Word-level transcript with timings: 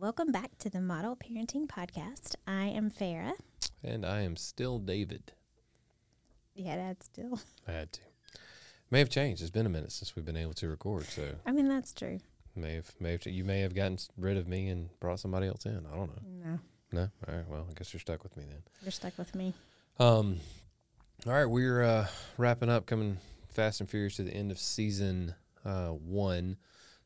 Welcome 0.00 0.32
back 0.32 0.56
to 0.60 0.70
the 0.70 0.80
Model 0.80 1.14
Parenting 1.14 1.66
Podcast. 1.66 2.34
I 2.46 2.64
am 2.64 2.90
Farah. 2.90 3.34
And 3.84 4.06
I 4.06 4.22
am 4.22 4.34
still 4.34 4.78
David. 4.78 5.32
Yeah, 6.54 6.76
that's 6.76 7.04
still. 7.04 7.38
I 7.68 7.72
had 7.72 7.92
to. 7.92 8.00
May 8.90 9.00
have 9.00 9.10
changed. 9.10 9.42
It's 9.42 9.50
been 9.50 9.66
a 9.66 9.68
minute 9.68 9.92
since 9.92 10.16
we've 10.16 10.24
been 10.24 10.38
able 10.38 10.54
to 10.54 10.68
record, 10.68 11.04
so 11.04 11.34
I 11.44 11.52
mean, 11.52 11.68
that's 11.68 11.92
true. 11.92 12.18
may 12.56 12.76
have, 12.76 12.90
may 12.98 13.12
have 13.12 13.26
you 13.26 13.44
may 13.44 13.60
have 13.60 13.74
gotten 13.74 13.98
rid 14.16 14.38
of 14.38 14.48
me 14.48 14.70
and 14.70 14.88
brought 15.00 15.20
somebody 15.20 15.48
else 15.48 15.66
in. 15.66 15.84
I 15.92 15.94
don't 15.94 16.08
know. 16.08 16.22
No, 16.44 16.58
No, 16.92 17.08
all 17.28 17.34
right. 17.34 17.46
Well, 17.46 17.66
I 17.68 17.74
guess 17.74 17.92
you're 17.92 18.00
stuck 18.00 18.22
with 18.22 18.34
me 18.38 18.44
then. 18.48 18.62
you're 18.80 18.92
stuck 18.92 19.18
with 19.18 19.34
me. 19.34 19.52
Um, 19.98 20.40
all 21.26 21.34
right, 21.34 21.44
we're 21.44 21.82
uh, 21.82 22.06
wrapping 22.38 22.70
up, 22.70 22.86
coming 22.86 23.18
fast 23.50 23.82
and 23.82 23.90
furious 23.90 24.16
to 24.16 24.22
the 24.22 24.32
end 24.32 24.50
of 24.50 24.58
season 24.58 25.34
uh, 25.62 25.88
one. 25.88 26.56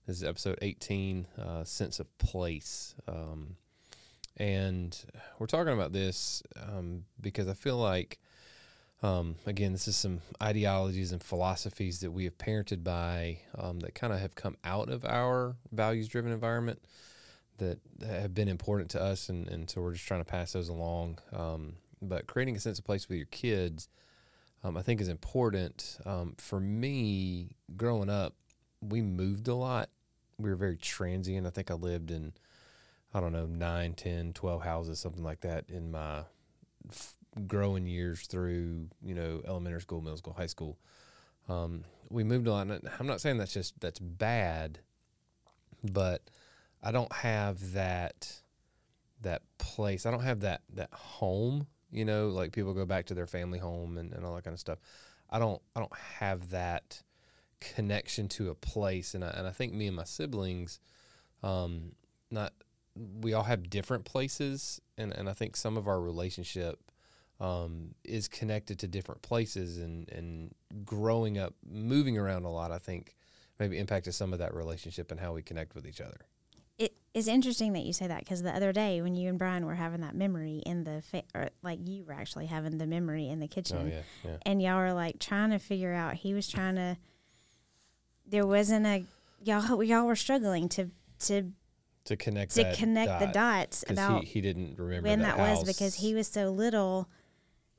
This 0.06 0.18
is 0.18 0.24
episode 0.24 0.58
18, 0.60 1.26
uh, 1.38 1.64
Sense 1.64 1.98
of 1.98 2.18
Place. 2.18 2.94
Um, 3.08 3.56
and 4.36 4.94
we're 5.38 5.46
talking 5.46 5.72
about 5.72 5.94
this 5.94 6.42
um, 6.60 7.04
because 7.18 7.48
I 7.48 7.54
feel 7.54 7.78
like, 7.78 8.18
um, 9.02 9.36
again, 9.46 9.72
this 9.72 9.88
is 9.88 9.96
some 9.96 10.20
ideologies 10.42 11.12
and 11.12 11.22
philosophies 11.22 12.00
that 12.00 12.10
we 12.10 12.24
have 12.24 12.36
parented 12.36 12.84
by 12.84 13.38
um, 13.56 13.80
that 13.80 13.94
kind 13.94 14.12
of 14.12 14.20
have 14.20 14.34
come 14.34 14.58
out 14.62 14.90
of 14.90 15.06
our 15.06 15.56
values 15.72 16.06
driven 16.06 16.32
environment 16.32 16.82
that 17.56 17.78
have 18.06 18.34
been 18.34 18.48
important 18.48 18.90
to 18.90 19.00
us. 19.00 19.30
And, 19.30 19.48
and 19.48 19.70
so 19.70 19.80
we're 19.80 19.94
just 19.94 20.06
trying 20.06 20.20
to 20.20 20.30
pass 20.30 20.52
those 20.52 20.68
along. 20.68 21.18
Um, 21.32 21.76
but 22.02 22.26
creating 22.26 22.56
a 22.56 22.60
sense 22.60 22.78
of 22.78 22.84
place 22.84 23.08
with 23.08 23.16
your 23.16 23.28
kids, 23.28 23.88
um, 24.64 24.76
I 24.76 24.82
think, 24.82 25.00
is 25.00 25.08
important. 25.08 25.96
For 26.36 26.60
me, 26.60 27.56
growing 27.74 28.10
up, 28.10 28.34
we 28.82 29.00
moved 29.00 29.48
a 29.48 29.54
lot. 29.54 29.88
We 30.38 30.50
were 30.50 30.56
very 30.56 30.76
transient. 30.76 31.46
I 31.46 31.50
think 31.50 31.70
I 31.70 31.74
lived 31.74 32.10
in, 32.10 32.32
I 33.12 33.20
don't 33.20 33.32
know, 33.32 33.46
9, 33.46 33.94
10, 33.94 34.32
12 34.32 34.62
houses, 34.62 34.98
something 35.00 35.22
like 35.22 35.40
that 35.40 35.64
in 35.68 35.90
my 35.90 36.24
f- 36.90 37.16
growing 37.46 37.86
years 37.86 38.26
through, 38.26 38.88
you 39.02 39.14
know, 39.14 39.42
elementary 39.46 39.80
school, 39.80 40.00
middle 40.00 40.16
school, 40.18 40.34
high 40.34 40.46
school. 40.46 40.78
Um, 41.48 41.84
we 42.08 42.24
moved 42.24 42.46
a 42.46 42.52
lot. 42.52 42.68
I'm 42.98 43.06
not 43.06 43.20
saying 43.20 43.38
that's 43.38 43.52
just, 43.52 43.78
that's 43.80 43.98
bad, 43.98 44.80
but 45.82 46.22
I 46.82 46.92
don't 46.92 47.12
have 47.12 47.72
that, 47.72 48.40
that 49.22 49.42
place. 49.58 50.06
I 50.06 50.10
don't 50.10 50.22
have 50.22 50.40
that, 50.40 50.62
that 50.74 50.92
home, 50.92 51.66
you 51.90 52.04
know, 52.04 52.28
like 52.28 52.52
people 52.52 52.74
go 52.74 52.84
back 52.84 53.06
to 53.06 53.14
their 53.14 53.26
family 53.26 53.58
home 53.58 53.98
and, 53.98 54.12
and 54.12 54.24
all 54.24 54.34
that 54.34 54.44
kind 54.44 54.54
of 54.54 54.60
stuff. 54.60 54.78
I 55.30 55.38
don't, 55.38 55.60
I 55.74 55.80
don't 55.80 55.96
have 56.18 56.50
that, 56.50 57.02
connection 57.74 58.28
to 58.28 58.50
a 58.50 58.54
place 58.54 59.14
and 59.14 59.24
I, 59.24 59.28
and 59.30 59.46
I 59.46 59.50
think 59.50 59.72
me 59.72 59.86
and 59.86 59.96
my 59.96 60.04
siblings 60.04 60.80
um 61.42 61.92
not 62.30 62.52
we 63.22 63.32
all 63.32 63.42
have 63.42 63.68
different 63.70 64.04
places 64.04 64.80
and 64.98 65.12
and 65.12 65.28
I 65.28 65.32
think 65.32 65.56
some 65.56 65.76
of 65.76 65.88
our 65.88 66.00
relationship 66.00 66.78
um 67.40 67.94
is 68.04 68.28
connected 68.28 68.78
to 68.80 68.86
different 68.88 69.22
places 69.22 69.78
and 69.78 70.08
and 70.10 70.54
growing 70.84 71.38
up 71.38 71.54
moving 71.68 72.16
around 72.18 72.44
a 72.44 72.50
lot 72.50 72.70
I 72.70 72.78
think 72.78 73.16
maybe 73.58 73.78
impacted 73.78 74.14
some 74.14 74.32
of 74.32 74.38
that 74.40 74.54
relationship 74.54 75.10
and 75.10 75.18
how 75.20 75.32
we 75.32 75.42
connect 75.42 75.74
with 75.74 75.86
each 75.86 76.00
other 76.00 76.20
It 76.78 76.94
is 77.12 77.28
interesting 77.28 77.72
that 77.74 77.82
you 77.84 77.92
say 77.92 78.06
that 78.08 78.20
because 78.20 78.42
the 78.42 78.54
other 78.54 78.72
day 78.72 79.00
when 79.02 79.14
you 79.16 79.28
and 79.28 79.38
Brian 79.38 79.64
were 79.66 79.74
having 79.76 80.00
that 80.02 80.14
memory 80.14 80.62
in 80.66 80.82
the, 80.84 81.02
fa- 81.02 81.22
or 81.34 81.50
like 81.62 81.78
you 81.84 82.04
were 82.04 82.12
actually 82.12 82.46
having 82.46 82.78
the 82.78 82.86
memory 82.86 83.28
in 83.28 83.38
the 83.40 83.46
kitchen. 83.48 83.78
oh 83.80 83.86
yeah 83.86 84.02
yeah 84.24 84.36
and 84.46 84.60
y'all 84.62 84.78
were 84.78 84.92
like 84.92 85.18
trying 85.20 85.50
to 85.50 85.58
figure 85.58 85.92
out 85.92 86.14
he 86.14 86.34
was 86.34 86.46
trying 86.48 86.74
to 86.76 86.96
there 88.34 88.46
wasn't 88.46 88.84
a 88.84 89.04
y'all 89.44 89.82
y'all 89.84 90.06
were 90.06 90.16
struggling 90.16 90.68
to 90.68 90.90
to 91.20 91.52
to 92.04 92.16
connect 92.16 92.52
to 92.54 92.74
connect 92.74 93.20
the 93.20 93.26
dots 93.28 93.84
about 93.88 94.24
he, 94.24 94.26
he 94.26 94.40
didn't 94.40 94.76
remember 94.76 95.08
when 95.08 95.20
that, 95.20 95.36
that, 95.36 95.56
was 95.56 95.64
because 95.64 95.94
he 95.94 96.14
was 96.14 96.26
so 96.26 96.50
little 96.50 97.08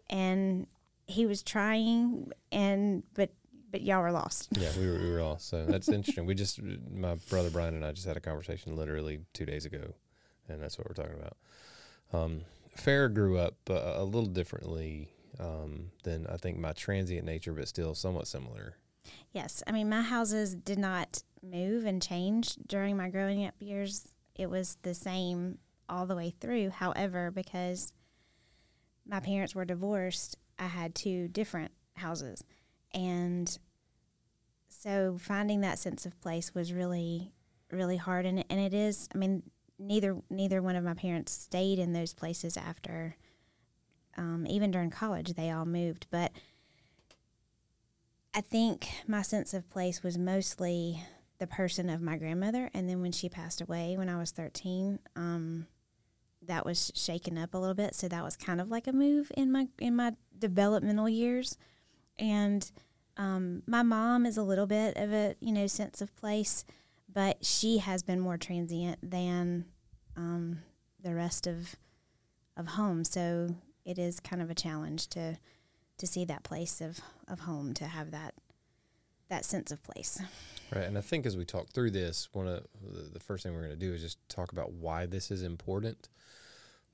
and 0.09 0.65
he 1.07 1.25
was 1.25 1.43
trying 1.43 2.31
and 2.53 3.03
but 3.13 3.31
but 3.69 3.81
y'all 3.81 4.01
were 4.01 4.11
lost 4.11 4.47
Yeah, 4.57 4.69
we 4.79 4.89
were, 4.89 4.97
we 4.97 5.11
were 5.11 5.19
all. 5.19 5.37
So 5.37 5.65
that's 5.65 5.89
interesting. 5.89 6.25
We 6.25 6.33
just, 6.33 6.61
my 6.63 7.15
brother 7.29 7.49
Brian 7.49 7.75
and 7.75 7.83
I 7.83 7.91
just 7.91 8.07
had 8.07 8.15
a 8.15 8.21
conversation 8.21 8.77
literally 8.77 9.19
two 9.33 9.45
days 9.45 9.65
ago, 9.65 9.95
and 10.47 10.61
that's 10.61 10.77
what 10.77 10.87
we're 10.87 10.93
talking 10.93 11.19
about. 11.19 11.35
Um, 12.13 12.41
Farah 12.77 13.13
grew 13.13 13.37
up 13.37 13.55
uh, 13.69 13.95
a 13.95 14.05
little 14.05 14.29
differently 14.29 15.09
um, 15.41 15.91
than 16.03 16.25
I 16.27 16.37
think 16.37 16.57
my 16.57 16.71
transient 16.71 17.25
nature, 17.25 17.51
but 17.51 17.67
still 17.67 17.95
somewhat 17.95 18.27
similar. 18.27 18.77
Yes 19.31 19.63
i 19.67 19.71
mean 19.71 19.89
my 19.89 20.01
houses 20.01 20.55
did 20.55 20.77
not 20.79 21.23
move 21.51 21.85
and 21.85 22.01
change 22.01 22.55
during 22.67 22.97
my 22.97 23.09
growing 23.09 23.45
up 23.45 23.53
years. 23.59 24.13
It 24.35 24.49
was 24.49 24.77
the 24.81 24.93
same 24.93 25.59
all 25.87 26.05
the 26.05 26.15
way 26.15 26.33
through. 26.39 26.71
However 26.71 27.31
because 27.31 27.91
my 29.07 29.19
parents 29.19 29.53
were 29.53 29.65
divorced 29.65 30.37
i 30.57 30.65
had 30.65 30.95
two 30.95 31.27
different 31.27 31.71
houses. 31.95 32.43
And 32.93 33.57
so 34.67 35.17
finding 35.19 35.61
that 35.61 35.79
sense 35.79 36.05
of 36.05 36.19
place 36.21 36.53
was 36.55 36.73
really 36.73 37.33
really 37.71 37.97
hard. 37.97 38.25
And, 38.25 38.43
and 38.49 38.59
it 38.59 38.73
is 38.73 39.07
i 39.13 39.17
mean 39.17 39.43
neither 39.77 40.17
neither 40.29 40.61
one 40.61 40.75
of 40.75 40.83
my 40.83 40.93
parents 40.93 41.31
stayed 41.31 41.79
in 41.79 41.93
those 41.93 42.13
places 42.13 42.57
after 42.57 43.17
um, 44.17 44.47
even 44.47 44.71
during 44.71 44.89
college 44.89 45.33
they 45.33 45.51
all 45.51 45.65
moved. 45.65 46.07
But 46.09 46.31
i 48.35 48.41
think 48.41 48.87
my 49.07 49.21
sense 49.21 49.53
of 49.53 49.69
place 49.69 50.03
was 50.03 50.17
mostly 50.17 51.01
the 51.39 51.47
person 51.47 51.89
of 51.89 52.01
my 52.01 52.17
grandmother 52.17 52.69
and 52.73 52.87
then 52.87 53.01
when 53.01 53.11
she 53.11 53.27
passed 53.27 53.61
away 53.61 53.95
when 53.97 54.09
i 54.09 54.17
was 54.17 54.31
13 54.31 54.99
um, 55.15 55.67
that 56.47 56.65
was 56.65 56.91
shaken 56.95 57.37
up 57.37 57.53
a 57.53 57.57
little 57.57 57.75
bit 57.75 57.95
so 57.95 58.07
that 58.07 58.23
was 58.23 58.35
kind 58.35 58.61
of 58.61 58.69
like 58.69 58.87
a 58.87 58.93
move 58.93 59.31
in 59.35 59.51
my 59.51 59.67
in 59.79 59.95
my 59.95 60.13
developmental 60.37 61.09
years. 61.09 61.57
And 62.17 62.69
um, 63.17 63.63
my 63.65 63.83
mom 63.83 64.25
is 64.25 64.37
a 64.37 64.43
little 64.43 64.67
bit 64.67 64.97
of 64.97 65.11
a 65.13 65.35
you 65.39 65.51
know 65.51 65.67
sense 65.67 66.01
of 66.01 66.15
place 66.15 66.65
but 67.11 67.45
she 67.45 67.77
has 67.77 68.03
been 68.03 68.19
more 68.19 68.37
transient 68.37 68.97
than 69.01 69.65
um, 70.17 70.59
the 71.01 71.13
rest 71.13 71.47
of 71.47 71.75
of 72.57 72.67
home 72.67 73.03
so 73.03 73.55
it 73.85 73.97
is 73.97 74.19
kind 74.19 74.41
of 74.41 74.49
a 74.49 74.55
challenge 74.55 75.07
to 75.07 75.37
to 75.97 76.07
see 76.07 76.25
that 76.25 76.43
place 76.43 76.81
of 76.81 76.99
of 77.27 77.41
home 77.41 77.73
to 77.73 77.85
have 77.85 78.11
that 78.11 78.33
that 79.29 79.43
sense 79.45 79.71
of 79.71 79.81
place 79.83 80.19
Right. 80.73 80.85
And 80.85 80.97
I 80.97 81.01
think 81.01 81.25
as 81.25 81.37
we 81.37 81.45
talk 81.45 81.69
through 81.69 81.91
this, 81.91 82.29
one 82.33 82.47
of 82.47 82.65
the- 82.81 83.19
first 83.19 83.43
thing 83.43 83.53
we're 83.53 83.61
going 83.61 83.71
to 83.71 83.75
do 83.77 83.93
is 83.93 84.01
just 84.01 84.17
talk 84.29 84.51
about 84.51 84.73
why 84.73 85.05
this 85.05 85.31
is 85.31 85.43
important. 85.43 86.09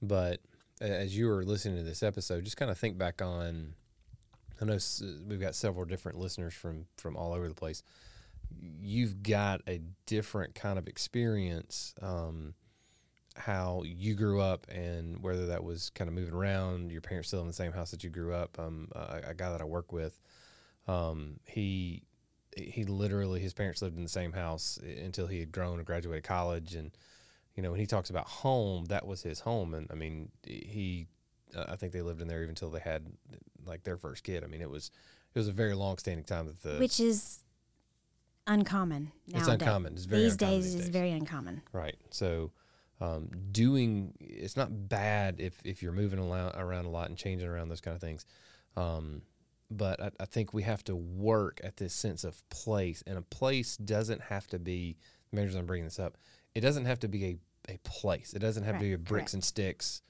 But 0.01 0.41
as 0.79 1.15
you 1.17 1.27
were 1.27 1.43
listening 1.43 1.77
to 1.77 1.83
this 1.83 2.03
episode, 2.03 2.43
just 2.43 2.57
kind 2.57 2.71
of 2.71 2.77
think 2.77 2.97
back 2.97 3.21
on. 3.21 3.75
I 4.61 4.65
know 4.65 4.77
we've 5.27 5.39
got 5.39 5.55
several 5.55 5.85
different 5.85 6.19
listeners 6.19 6.53
from 6.53 6.85
from 6.97 7.15
all 7.15 7.33
over 7.33 7.47
the 7.47 7.55
place. 7.55 7.81
You've 8.59 9.23
got 9.23 9.61
a 9.67 9.81
different 10.05 10.53
kind 10.55 10.77
of 10.77 10.87
experience. 10.87 11.93
Um, 12.01 12.53
how 13.41 13.83
you 13.85 14.13
grew 14.13 14.39
up 14.39 14.67
and 14.69 15.21
whether 15.21 15.47
that 15.47 15.63
was 15.63 15.89
kind 15.89 16.07
of 16.07 16.13
moving 16.13 16.33
around, 16.33 16.91
your 16.91 17.01
parents 17.01 17.27
still 17.29 17.41
in 17.41 17.47
the 17.47 17.53
same 17.53 17.71
house 17.71 17.91
that 17.91 18.03
you 18.03 18.09
grew 18.09 18.33
up. 18.33 18.57
Um, 18.59 18.87
a, 18.93 19.21
a 19.29 19.33
guy 19.33 19.51
that 19.51 19.61
I 19.61 19.65
work 19.65 19.91
with, 19.91 20.19
um, 20.87 21.39
he 21.45 22.03
he 22.55 22.83
literally 22.83 23.39
his 23.39 23.53
parents 23.53 23.81
lived 23.81 23.97
in 23.97 24.03
the 24.03 24.09
same 24.09 24.33
house 24.33 24.77
until 25.03 25.25
he 25.27 25.39
had 25.39 25.51
grown 25.51 25.77
and 25.77 25.85
graduated 25.85 26.23
college 26.23 26.75
and 26.75 26.91
you 27.55 27.63
know 27.63 27.71
when 27.71 27.79
he 27.79 27.85
talks 27.85 28.09
about 28.09 28.27
home 28.27 28.83
that 28.85 29.07
was 29.07 29.21
his 29.21 29.39
home 29.39 29.73
and 29.73 29.87
i 29.89 29.95
mean 29.95 30.29
he 30.43 31.07
uh, 31.55 31.63
i 31.69 31.77
think 31.77 31.93
they 31.93 32.01
lived 32.01 32.21
in 32.21 32.27
there 32.27 32.39
even 32.39 32.49
until 32.49 32.69
they 32.69 32.81
had 32.81 33.05
like 33.65 33.83
their 33.83 33.95
first 33.95 34.25
kid 34.25 34.43
i 34.43 34.47
mean 34.47 34.61
it 34.61 34.69
was 34.69 34.91
it 35.33 35.39
was 35.39 35.47
a 35.47 35.53
very 35.53 35.73
long 35.73 35.97
standing 35.97 36.25
time 36.25 36.45
that 36.45 36.61
the 36.61 36.77
which 36.77 36.99
is 36.99 37.39
uncommon 38.47 39.13
it's 39.27 39.47
nowadays. 39.47 39.65
uncommon 39.65 39.93
it's 39.93 40.03
very 40.05 40.23
these 40.23 40.35
days 40.35 40.73
these 40.73 40.81
is 40.81 40.89
very 40.89 41.11
uncommon 41.11 41.61
Right. 41.71 41.95
So, 42.09 42.51
um, 43.01 43.29
doing 43.51 44.13
it's 44.19 44.55
not 44.55 44.87
bad 44.87 45.35
if 45.39 45.59
if 45.65 45.81
you're 45.81 45.91
moving 45.91 46.19
around, 46.19 46.85
a 46.85 46.89
lot 46.89 47.09
and 47.09 47.17
changing 47.17 47.49
around 47.49 47.69
those 47.69 47.81
kind 47.81 47.95
of 47.95 48.01
things. 48.01 48.25
Um, 48.77 49.23
but 49.69 50.01
I, 50.01 50.11
I 50.19 50.25
think 50.25 50.53
we 50.53 50.63
have 50.63 50.83
to 50.85 50.95
work 50.95 51.59
at 51.63 51.77
this 51.77 51.93
sense 51.93 52.23
of 52.23 52.47
place, 52.49 53.03
and 53.07 53.17
a 53.17 53.21
place 53.21 53.75
doesn't 53.75 54.21
have 54.21 54.47
to 54.47 54.59
be. 54.59 54.97
The 55.33 55.41
reason 55.41 55.59
I'm 55.59 55.65
bringing 55.65 55.85
this 55.85 55.99
up, 55.99 56.17
it 56.53 56.61
doesn't 56.61 56.85
have 56.85 56.99
to 56.99 57.07
be 57.07 57.25
a 57.25 57.37
a 57.69 57.77
place. 57.83 58.33
It 58.33 58.39
doesn't 58.39 58.63
have 58.63 58.75
to 58.75 58.81
be 58.81 58.93
a 58.93 58.97
bricks 58.97 59.31
correct. 59.31 59.33
and 59.33 59.43
sticks, 59.43 60.01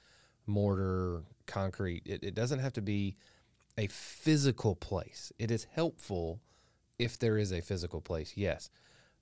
mortar, 0.45 1.23
concrete. 1.47 2.03
It, 2.05 2.23
it 2.23 2.35
doesn't 2.35 2.59
have 2.59 2.73
to 2.73 2.81
be 2.81 3.15
a 3.77 3.87
physical 3.87 4.75
place. 4.75 5.31
It 5.39 5.51
is 5.51 5.67
helpful 5.71 6.41
if 6.99 7.17
there 7.17 7.37
is 7.37 7.51
a 7.51 7.61
physical 7.61 8.01
place, 8.01 8.33
yes, 8.35 8.69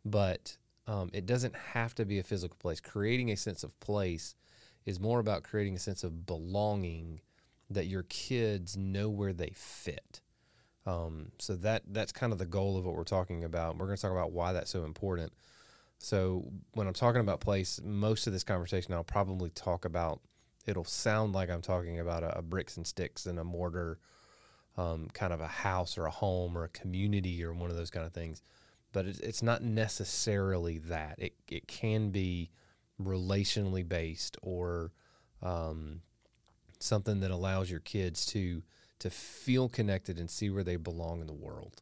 but 0.04 0.57
um, 0.87 1.09
it 1.13 1.25
doesn't 1.25 1.55
have 1.55 1.93
to 1.95 2.05
be 2.05 2.19
a 2.19 2.23
physical 2.23 2.57
place. 2.57 2.79
Creating 2.79 3.31
a 3.31 3.37
sense 3.37 3.63
of 3.63 3.79
place 3.79 4.35
is 4.85 4.99
more 4.99 5.19
about 5.19 5.43
creating 5.43 5.75
a 5.75 5.79
sense 5.79 6.03
of 6.03 6.25
belonging 6.25 7.21
that 7.69 7.85
your 7.85 8.03
kids 8.03 8.75
know 8.75 9.09
where 9.09 9.33
they 9.33 9.51
fit. 9.55 10.21
Um, 10.85 11.31
so 11.37 11.55
that 11.57 11.83
that's 11.87 12.11
kind 12.11 12.33
of 12.33 12.39
the 12.39 12.45
goal 12.45 12.77
of 12.77 12.85
what 12.85 12.95
we're 12.95 13.03
talking 13.03 13.43
about. 13.43 13.77
We're 13.77 13.85
going 13.85 13.97
to 13.97 14.01
talk 14.01 14.11
about 14.11 14.31
why 14.31 14.53
that's 14.53 14.71
so 14.71 14.85
important. 14.85 15.31
So 15.99 16.45
when 16.73 16.87
I'm 16.87 16.93
talking 16.93 17.21
about 17.21 17.41
place, 17.41 17.79
most 17.83 18.25
of 18.25 18.33
this 18.33 18.43
conversation 18.43 18.93
I'll 18.93 19.03
probably 19.03 19.49
talk 19.49 19.85
about. 19.85 20.21
It'll 20.65 20.85
sound 20.85 21.33
like 21.33 21.49
I'm 21.49 21.61
talking 21.61 21.99
about 21.99 22.23
a, 22.23 22.39
a 22.39 22.41
bricks 22.41 22.77
and 22.77 22.85
sticks 22.87 23.25
and 23.25 23.39
a 23.39 23.43
mortar, 23.43 23.99
um, 24.77 25.09
kind 25.13 25.33
of 25.33 25.41
a 25.41 25.47
house 25.47 25.97
or 25.97 26.05
a 26.05 26.11
home 26.11 26.57
or 26.57 26.63
a 26.63 26.69
community 26.69 27.43
or 27.43 27.53
one 27.53 27.69
of 27.69 27.75
those 27.75 27.89
kind 27.89 28.05
of 28.05 28.13
things. 28.13 28.41
But 28.91 29.06
it's, 29.06 29.19
it's 29.19 29.44
not 29.44 29.62
necessarily 29.63 30.80
that. 30.80 31.15
It 31.19 31.33
it 31.47 31.68
can 31.68 32.09
be 32.09 32.50
relationally 33.01 33.88
based 33.88 34.38
or 34.41 34.91
um, 35.41 36.01
something 36.80 37.19
that 37.21 37.31
allows 37.31 37.69
your 37.69 37.80
kids 37.80 38.25
to 38.27 38.63
to 39.00 39.09
feel 39.09 39.69
connected 39.69 40.19
and 40.19 40.30
see 40.30 40.50
where 40.50 40.63
they 40.63 40.75
belong 40.75 41.21
in 41.21 41.27
the 41.27 41.33
world. 41.33 41.81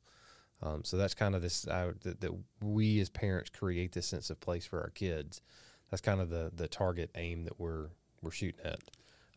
Um, 0.62 0.84
so 0.84 0.98
that's 0.98 1.14
kind 1.14 1.36
of 1.36 1.42
this 1.42 1.68
uh, 1.68 1.94
that, 2.04 2.22
that 2.22 2.32
we 2.62 3.00
as 3.00 3.10
parents 3.10 3.50
create 3.50 3.92
this 3.92 4.08
sense 4.08 4.30
of 4.30 4.40
place 4.40 4.66
for 4.66 4.82
our 4.82 4.90
kids. 4.90 5.42
That's 5.90 6.02
kind 6.02 6.20
of 6.20 6.30
the 6.30 6.52
the 6.54 6.68
target 6.68 7.12
aim 7.16 7.44
that 7.44 7.60
we're 7.60 7.90
we're 8.22 8.32
shooting 8.32 8.66
at 8.66 8.80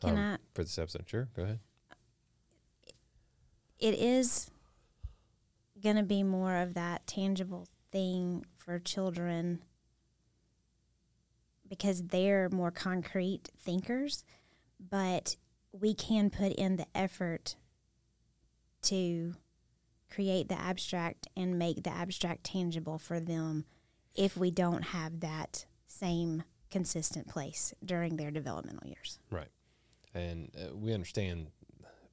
Can 0.01 0.17
I? 0.17 0.37
for 0.55 0.63
this 0.63 0.79
episode. 0.79 1.05
Sure, 1.07 1.29
go 1.37 1.43
ahead. 1.43 1.61
It 3.79 3.95
is 3.95 4.51
going 5.83 5.97
to 5.97 6.03
be 6.03 6.23
more 6.23 6.57
of 6.57 6.75
that 6.75 7.07
tangible 7.07 7.67
thing 7.91 8.45
for 8.57 8.79
children 8.79 9.63
because 11.69 12.03
they're 12.03 12.49
more 12.51 12.71
concrete 12.71 13.49
thinkers, 13.59 14.25
but 14.79 15.37
we 15.73 15.95
can 15.95 16.31
put 16.31 16.53
in 16.53 16.77
the 16.77 16.87
effort 16.95 17.57
to 18.83 19.35
create 20.13 20.49
the 20.49 20.61
abstract 20.61 21.29
and 21.37 21.59
make 21.59 21.85
the 21.85 21.91
abstract 21.91 22.45
tangible 22.45 22.99
for 22.99 23.21
them 23.21 23.65
if 24.15 24.37
we 24.37 24.51
don't 24.51 24.83
have 24.83 25.21
that 25.21 25.65
same 25.87 26.43
consistent 26.71 27.29
place 27.29 27.73
during 27.85 28.17
their 28.17 28.31
developmental 28.31 28.87
years. 28.89 29.19
Right. 29.31 29.49
And 30.15 30.51
uh, 30.57 30.75
we 30.75 30.93
understand 30.93 31.49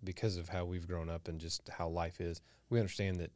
because 0.03 0.37
of 0.37 0.49
how 0.49 0.65
we've 0.65 0.87
grown 0.87 1.09
up 1.09 1.27
and 1.27 1.39
just 1.39 1.67
how 1.69 1.87
life 1.87 2.21
is, 2.21 2.41
we 2.69 2.79
understand 2.79 3.19
that 3.19 3.31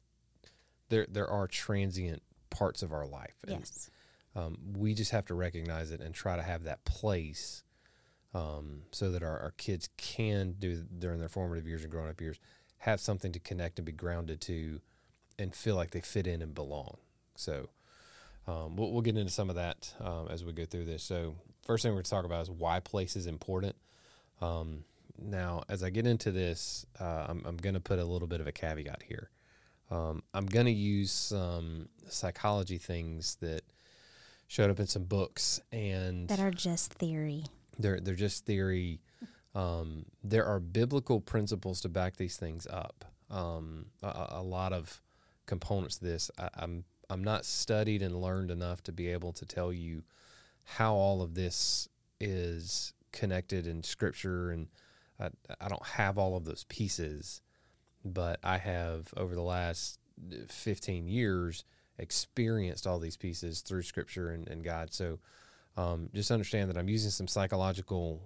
there 0.91 1.07
there 1.09 1.27
are 1.27 1.47
transient 1.47 2.21
parts 2.51 2.83
of 2.83 2.93
our 2.93 3.07
life. 3.07 3.37
And, 3.47 3.59
yes. 3.59 3.89
Um, 4.33 4.57
we 4.77 4.93
just 4.93 5.11
have 5.11 5.25
to 5.25 5.33
recognize 5.33 5.91
it 5.91 5.99
and 5.99 6.13
try 6.13 6.37
to 6.37 6.41
have 6.41 6.63
that 6.63 6.85
place 6.85 7.63
um, 8.33 8.83
so 8.91 9.11
that 9.11 9.23
our, 9.23 9.39
our 9.39 9.53
kids 9.57 9.89
can 9.97 10.55
do 10.57 10.85
during 10.99 11.19
their 11.19 11.27
formative 11.27 11.67
years 11.67 11.81
and 11.81 11.91
growing 11.91 12.09
up 12.09 12.21
years 12.21 12.39
have 12.77 13.01
something 13.01 13.33
to 13.33 13.39
connect 13.39 13.77
and 13.77 13.85
be 13.85 13.91
grounded 13.91 14.39
to 14.41 14.79
and 15.37 15.53
feel 15.53 15.75
like 15.75 15.91
they 15.91 15.99
fit 15.99 16.27
in 16.27 16.41
and 16.41 16.55
belong. 16.55 16.97
So 17.35 17.69
um, 18.47 18.77
we'll, 18.77 18.91
we'll 18.91 19.01
get 19.01 19.17
into 19.17 19.31
some 19.31 19.49
of 19.49 19.55
that 19.57 19.93
um, 19.99 20.27
as 20.29 20.45
we 20.45 20.53
go 20.53 20.65
through 20.65 20.85
this. 20.85 21.03
So 21.03 21.35
first 21.65 21.83
thing 21.83 21.91
we're 21.91 21.97
going 21.97 22.05
to 22.05 22.09
talk 22.09 22.25
about 22.25 22.41
is 22.43 22.51
why 22.51 22.79
place 22.79 23.17
is 23.17 23.27
important. 23.27 23.75
Um, 24.39 24.85
now, 25.21 25.63
as 25.67 25.83
I 25.83 25.89
get 25.89 26.07
into 26.07 26.31
this, 26.31 26.85
uh, 26.99 27.25
I'm, 27.27 27.43
I'm 27.45 27.57
going 27.57 27.75
to 27.75 27.81
put 27.81 27.99
a 27.99 28.05
little 28.05 28.27
bit 28.27 28.39
of 28.39 28.47
a 28.47 28.51
caveat 28.51 29.03
here. 29.07 29.29
Um, 29.91 30.23
I'm 30.33 30.45
going 30.45 30.65
to 30.67 30.71
use 30.71 31.11
some 31.11 31.89
psychology 32.07 32.77
things 32.77 33.35
that 33.41 33.61
showed 34.47 34.69
up 34.71 34.79
in 34.79 34.87
some 34.87 35.03
books 35.03 35.59
and 35.71 36.27
That 36.29 36.39
are 36.39 36.51
just 36.51 36.93
theory. 36.93 37.43
they're 37.77 37.99
they're 37.99 38.15
just 38.15 38.45
theory. 38.45 39.01
Um, 39.53 40.05
there 40.23 40.45
are 40.45 40.59
biblical 40.61 41.19
principles 41.19 41.81
to 41.81 41.89
back 41.89 42.15
these 42.15 42.37
things 42.37 42.65
up. 42.67 43.03
Um, 43.29 43.87
a, 44.01 44.27
a 44.29 44.41
lot 44.41 44.71
of 44.73 45.01
components 45.45 45.97
to 45.97 46.05
this. 46.05 46.31
I, 46.39 46.49
I'm 46.55 46.85
I'm 47.09 47.23
not 47.23 47.43
studied 47.45 48.01
and 48.01 48.15
learned 48.21 48.49
enough 48.51 48.81
to 48.83 48.93
be 48.93 49.09
able 49.09 49.33
to 49.33 49.45
tell 49.45 49.73
you 49.73 50.03
how 50.63 50.93
all 50.95 51.21
of 51.21 51.33
this 51.35 51.89
is 52.21 52.93
connected 53.11 53.67
in 53.67 53.83
Scripture, 53.83 54.51
and 54.51 54.67
I, 55.19 55.29
I 55.59 55.67
don't 55.67 55.85
have 55.85 56.17
all 56.17 56.37
of 56.37 56.45
those 56.45 56.63
pieces. 56.69 57.41
But 58.03 58.39
I 58.43 58.57
have 58.57 59.13
over 59.15 59.35
the 59.35 59.41
last 59.41 59.99
15 60.49 61.07
years 61.07 61.63
experienced 61.97 62.87
all 62.87 62.99
these 62.99 63.17
pieces 63.17 63.61
through 63.61 63.83
Scripture 63.83 64.29
and, 64.31 64.47
and 64.47 64.63
God. 64.63 64.93
So 64.93 65.19
um, 65.77 66.09
just 66.13 66.31
understand 66.31 66.69
that 66.69 66.77
I'm 66.77 66.89
using 66.89 67.11
some 67.11 67.27
psychological 67.27 68.21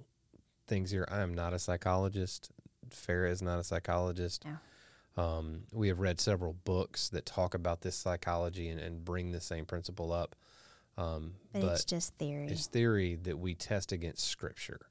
things 0.68 0.92
here. 0.92 1.08
I 1.12 1.20
am 1.22 1.34
not 1.34 1.54
a 1.54 1.60
psychologist. 1.60 2.52
Farah 2.90 3.30
is 3.32 3.42
not 3.42 3.60
a 3.60 3.64
psychologist. 3.64 4.46
No. 4.46 4.58
Um, 5.24 5.64
we 5.72 5.88
have 5.90 6.00
read 6.00 6.20
several 6.20 6.54
books 6.54 7.10
that 7.10 7.26
talk 7.26 7.54
about 7.54 7.82
this 7.82 7.96
psychology 7.96 8.68
and, 8.70 8.80
and 8.80 9.04
bring 9.06 9.32
the 9.32 9.40
same 9.42 9.66
principle 9.66 10.12
up. 10.12 10.36
Um, 10.98 11.34
But, 11.54 11.62
but 11.62 11.72
it's 11.74 11.86
just 11.86 12.14
theory. 12.16 12.48
it's 12.48 12.68
theory 12.68 13.16
that 13.24 13.38
we 13.38 13.56
test 13.56 13.92
against 13.92 14.26
Scripture. 14.28 14.82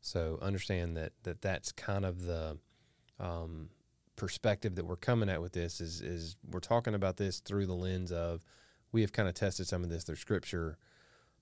So 0.00 0.38
understand 0.42 0.96
that, 0.96 1.12
that 1.22 1.42
that's 1.42 1.72
kind 1.72 2.04
of 2.04 2.24
the 2.24 2.58
um, 3.20 3.68
perspective 4.16 4.74
that 4.76 4.84
we're 4.84 4.96
coming 4.96 5.28
at 5.28 5.40
with 5.40 5.52
this 5.52 5.80
is 5.80 6.00
is 6.00 6.36
we're 6.50 6.60
talking 6.60 6.94
about 6.94 7.16
this 7.16 7.40
through 7.40 7.66
the 7.66 7.74
lens 7.74 8.12
of 8.12 8.44
we 8.92 9.00
have 9.00 9.12
kind 9.12 9.28
of 9.28 9.34
tested 9.34 9.66
some 9.66 9.82
of 9.82 9.90
this 9.90 10.04
through 10.04 10.16
Scripture. 10.16 10.76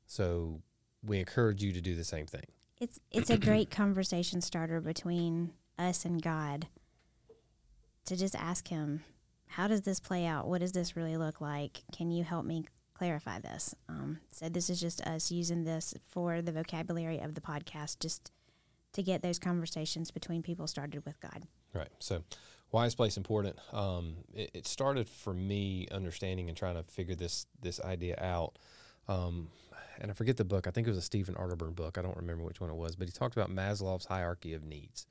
So 0.06 0.62
we 1.04 1.18
encourage 1.18 1.62
you 1.62 1.72
to 1.72 1.80
do 1.80 1.96
the 1.96 2.04
same 2.04 2.26
thing. 2.26 2.44
It's 2.80 2.98
it's 3.10 3.30
a 3.30 3.38
great 3.38 3.70
conversation 3.70 4.40
starter 4.40 4.80
between 4.80 5.52
us 5.78 6.04
and 6.04 6.22
God 6.22 6.68
to 8.06 8.16
just 8.16 8.34
ask 8.34 8.68
him, 8.68 9.04
how 9.46 9.68
does 9.68 9.82
this 9.82 10.00
play 10.00 10.26
out? 10.26 10.48
What 10.48 10.60
does 10.60 10.72
this 10.72 10.96
really 10.96 11.16
look 11.16 11.40
like? 11.40 11.82
Can 11.92 12.10
you 12.10 12.24
help 12.24 12.44
me 12.44 12.64
clarify 12.94 13.40
this? 13.40 13.74
Um, 13.88 14.20
so 14.30 14.48
this 14.48 14.70
is 14.70 14.80
just 14.80 15.00
us 15.02 15.30
using 15.30 15.64
this 15.64 15.94
for 16.08 16.42
the 16.42 16.52
vocabulary 16.52 17.18
of 17.18 17.34
the 17.34 17.40
podcast, 17.40 17.98
just 18.00 18.30
to 18.92 19.02
get 19.02 19.22
those 19.22 19.38
conversations 19.38 20.10
between 20.10 20.42
people 20.42 20.66
started 20.66 21.04
with 21.04 21.20
God. 21.20 21.46
Right. 21.72 21.88
So, 21.98 22.24
why 22.70 22.86
is 22.86 22.94
place 22.94 23.16
important? 23.16 23.56
Um, 23.72 24.16
it, 24.34 24.50
it 24.54 24.66
started 24.66 25.08
for 25.08 25.34
me 25.34 25.88
understanding 25.90 26.48
and 26.48 26.56
trying 26.56 26.76
to 26.76 26.82
figure 26.84 27.14
this 27.14 27.46
this 27.60 27.80
idea 27.80 28.16
out. 28.20 28.58
Um, 29.08 29.48
and 30.00 30.10
I 30.10 30.14
forget 30.14 30.36
the 30.36 30.44
book. 30.44 30.66
I 30.66 30.70
think 30.70 30.86
it 30.86 30.90
was 30.90 30.98
a 30.98 31.02
Stephen 31.02 31.34
Arterburn 31.34 31.74
book. 31.74 31.98
I 31.98 32.02
don't 32.02 32.16
remember 32.16 32.44
which 32.44 32.60
one 32.60 32.70
it 32.70 32.76
was, 32.76 32.96
but 32.96 33.06
he 33.06 33.12
talked 33.12 33.36
about 33.36 33.50
Maslow's 33.50 34.06
hierarchy 34.06 34.54
of 34.54 34.64
needs. 34.64 35.06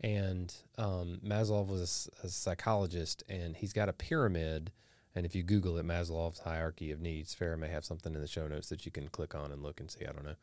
And 0.00 0.52
um, 0.76 1.20
Maslow 1.24 1.66
was 1.66 2.08
a 2.22 2.28
psychologist, 2.28 3.22
and 3.28 3.56
he's 3.56 3.72
got 3.72 3.88
a 3.88 3.92
pyramid. 3.92 4.72
And 5.14 5.26
if 5.26 5.34
you 5.34 5.42
Google 5.42 5.76
it, 5.78 5.86
Maslow's 5.86 6.40
hierarchy 6.40 6.90
of 6.90 7.00
needs, 7.00 7.34
Farah 7.34 7.58
may 7.58 7.68
have 7.68 7.84
something 7.84 8.14
in 8.14 8.20
the 8.20 8.28
show 8.28 8.46
notes 8.46 8.68
that 8.68 8.86
you 8.86 8.92
can 8.92 9.08
click 9.08 9.34
on 9.34 9.52
and 9.52 9.62
look 9.62 9.80
and 9.80 9.90
see. 9.90 10.04
I 10.04 10.12
don't 10.12 10.24
know. 10.24 10.36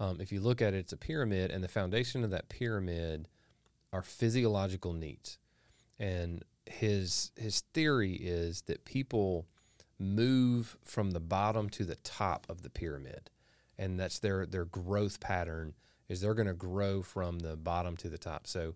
Um, 0.00 0.20
if 0.20 0.32
you 0.32 0.40
look 0.40 0.62
at 0.62 0.74
it, 0.74 0.78
it's 0.78 0.92
a 0.92 0.96
pyramid, 0.96 1.50
and 1.50 1.62
the 1.62 1.68
foundation 1.68 2.24
of 2.24 2.30
that 2.30 2.48
pyramid 2.48 3.28
are 3.92 4.02
physiological 4.02 4.92
needs. 4.92 5.38
And 5.98 6.44
his 6.66 7.30
his 7.36 7.60
theory 7.74 8.14
is 8.14 8.62
that 8.62 8.84
people 8.84 9.46
move 9.98 10.76
from 10.82 11.12
the 11.12 11.20
bottom 11.20 11.68
to 11.70 11.84
the 11.84 11.96
top 11.96 12.46
of 12.48 12.62
the 12.62 12.70
pyramid, 12.70 13.30
and 13.78 13.98
that's 13.98 14.18
their 14.18 14.46
their 14.46 14.64
growth 14.64 15.20
pattern 15.20 15.74
is 16.08 16.20
they're 16.20 16.34
going 16.34 16.46
to 16.46 16.54
grow 16.54 17.02
from 17.02 17.38
the 17.38 17.56
bottom 17.56 17.96
to 17.96 18.08
the 18.08 18.18
top. 18.18 18.46
So 18.46 18.74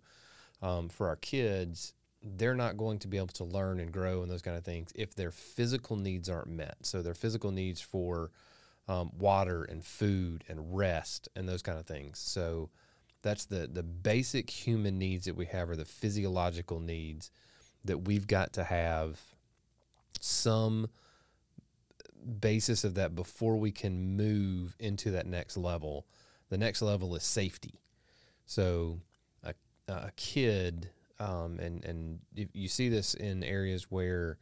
um, 0.63 0.89
for 0.89 1.09
our 1.09 1.17
kids, 1.17 1.93
they're 2.23 2.55
not 2.55 2.77
going 2.77 2.99
to 3.01 3.09
be 3.09 3.19
able 3.19 3.27
to 3.29 3.45
learn 3.45 3.79
and 3.79 3.93
grow 3.93 4.23
and 4.23 4.31
those 4.31 4.43
kind 4.43 4.57
of 4.57 4.65
things 4.65 4.91
if 4.95 5.15
their 5.15 5.31
physical 5.31 5.97
needs 5.97 6.29
aren't 6.29 6.49
met. 6.49 6.77
So 6.83 7.03
their 7.03 7.15
physical 7.15 7.51
needs 7.51 7.81
for 7.81 8.31
um, 8.89 9.11
water 9.19 9.65
and 9.65 9.85
food 9.85 10.45
and 10.49 10.77
rest 10.77 11.29
and 11.37 11.49
those 11.49 11.63
kind 11.63 11.79
of 11.79 11.87
things. 11.87 12.19
So 12.19 12.71
that's 13.26 13.47
the 13.47 13.66
the 13.66 13.83
basic 13.83 14.50
human 14.50 14.99
needs 14.99 15.26
that 15.26 15.37
we 15.37 15.47
have 15.47 15.68
are 15.68 15.76
the 15.76 15.85
physiological 15.85 16.80
needs 16.80 17.30
that 17.85 17.99
we've 17.99 18.26
got 18.26 18.52
to 18.54 18.64
have 18.64 19.21
some 20.21 20.88
basis 22.40 22.85
of 22.85 22.95
that 22.95 23.14
before 23.14 23.56
we 23.56 23.71
can 23.71 24.16
move 24.16 24.76
into 24.78 25.11
that 25.12 25.26
next 25.26 25.56
level. 25.56 26.06
The 26.49 26.59
next 26.59 26.83
level 26.83 27.14
is 27.14 27.23
safety. 27.23 27.80
So 28.47 29.00
a, 29.42 29.54
a 29.88 30.11
kid, 30.16 30.90
um, 31.18 31.59
and 31.59 31.85
and 31.85 32.21
you 32.33 32.68
see 32.68 32.88
this 32.88 33.14
in 33.14 33.42
areas 33.42 33.90
where 33.90 34.38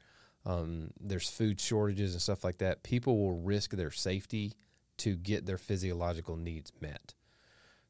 um, 0.46 0.90
there's 1.00 1.28
food 1.28 1.60
shortages 1.60 2.12
and 2.12 2.20
stuff 2.20 2.44
like 2.44 2.58
that. 2.58 2.82
People 2.82 3.18
will 3.18 3.38
risk 3.38 3.70
their 3.70 3.90
safety 3.90 4.52
to 4.98 5.16
get 5.16 5.46
their 5.46 5.58
physiological 5.58 6.36
needs 6.36 6.70
met. 6.80 7.14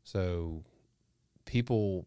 So 0.04 0.62
people 1.44 2.06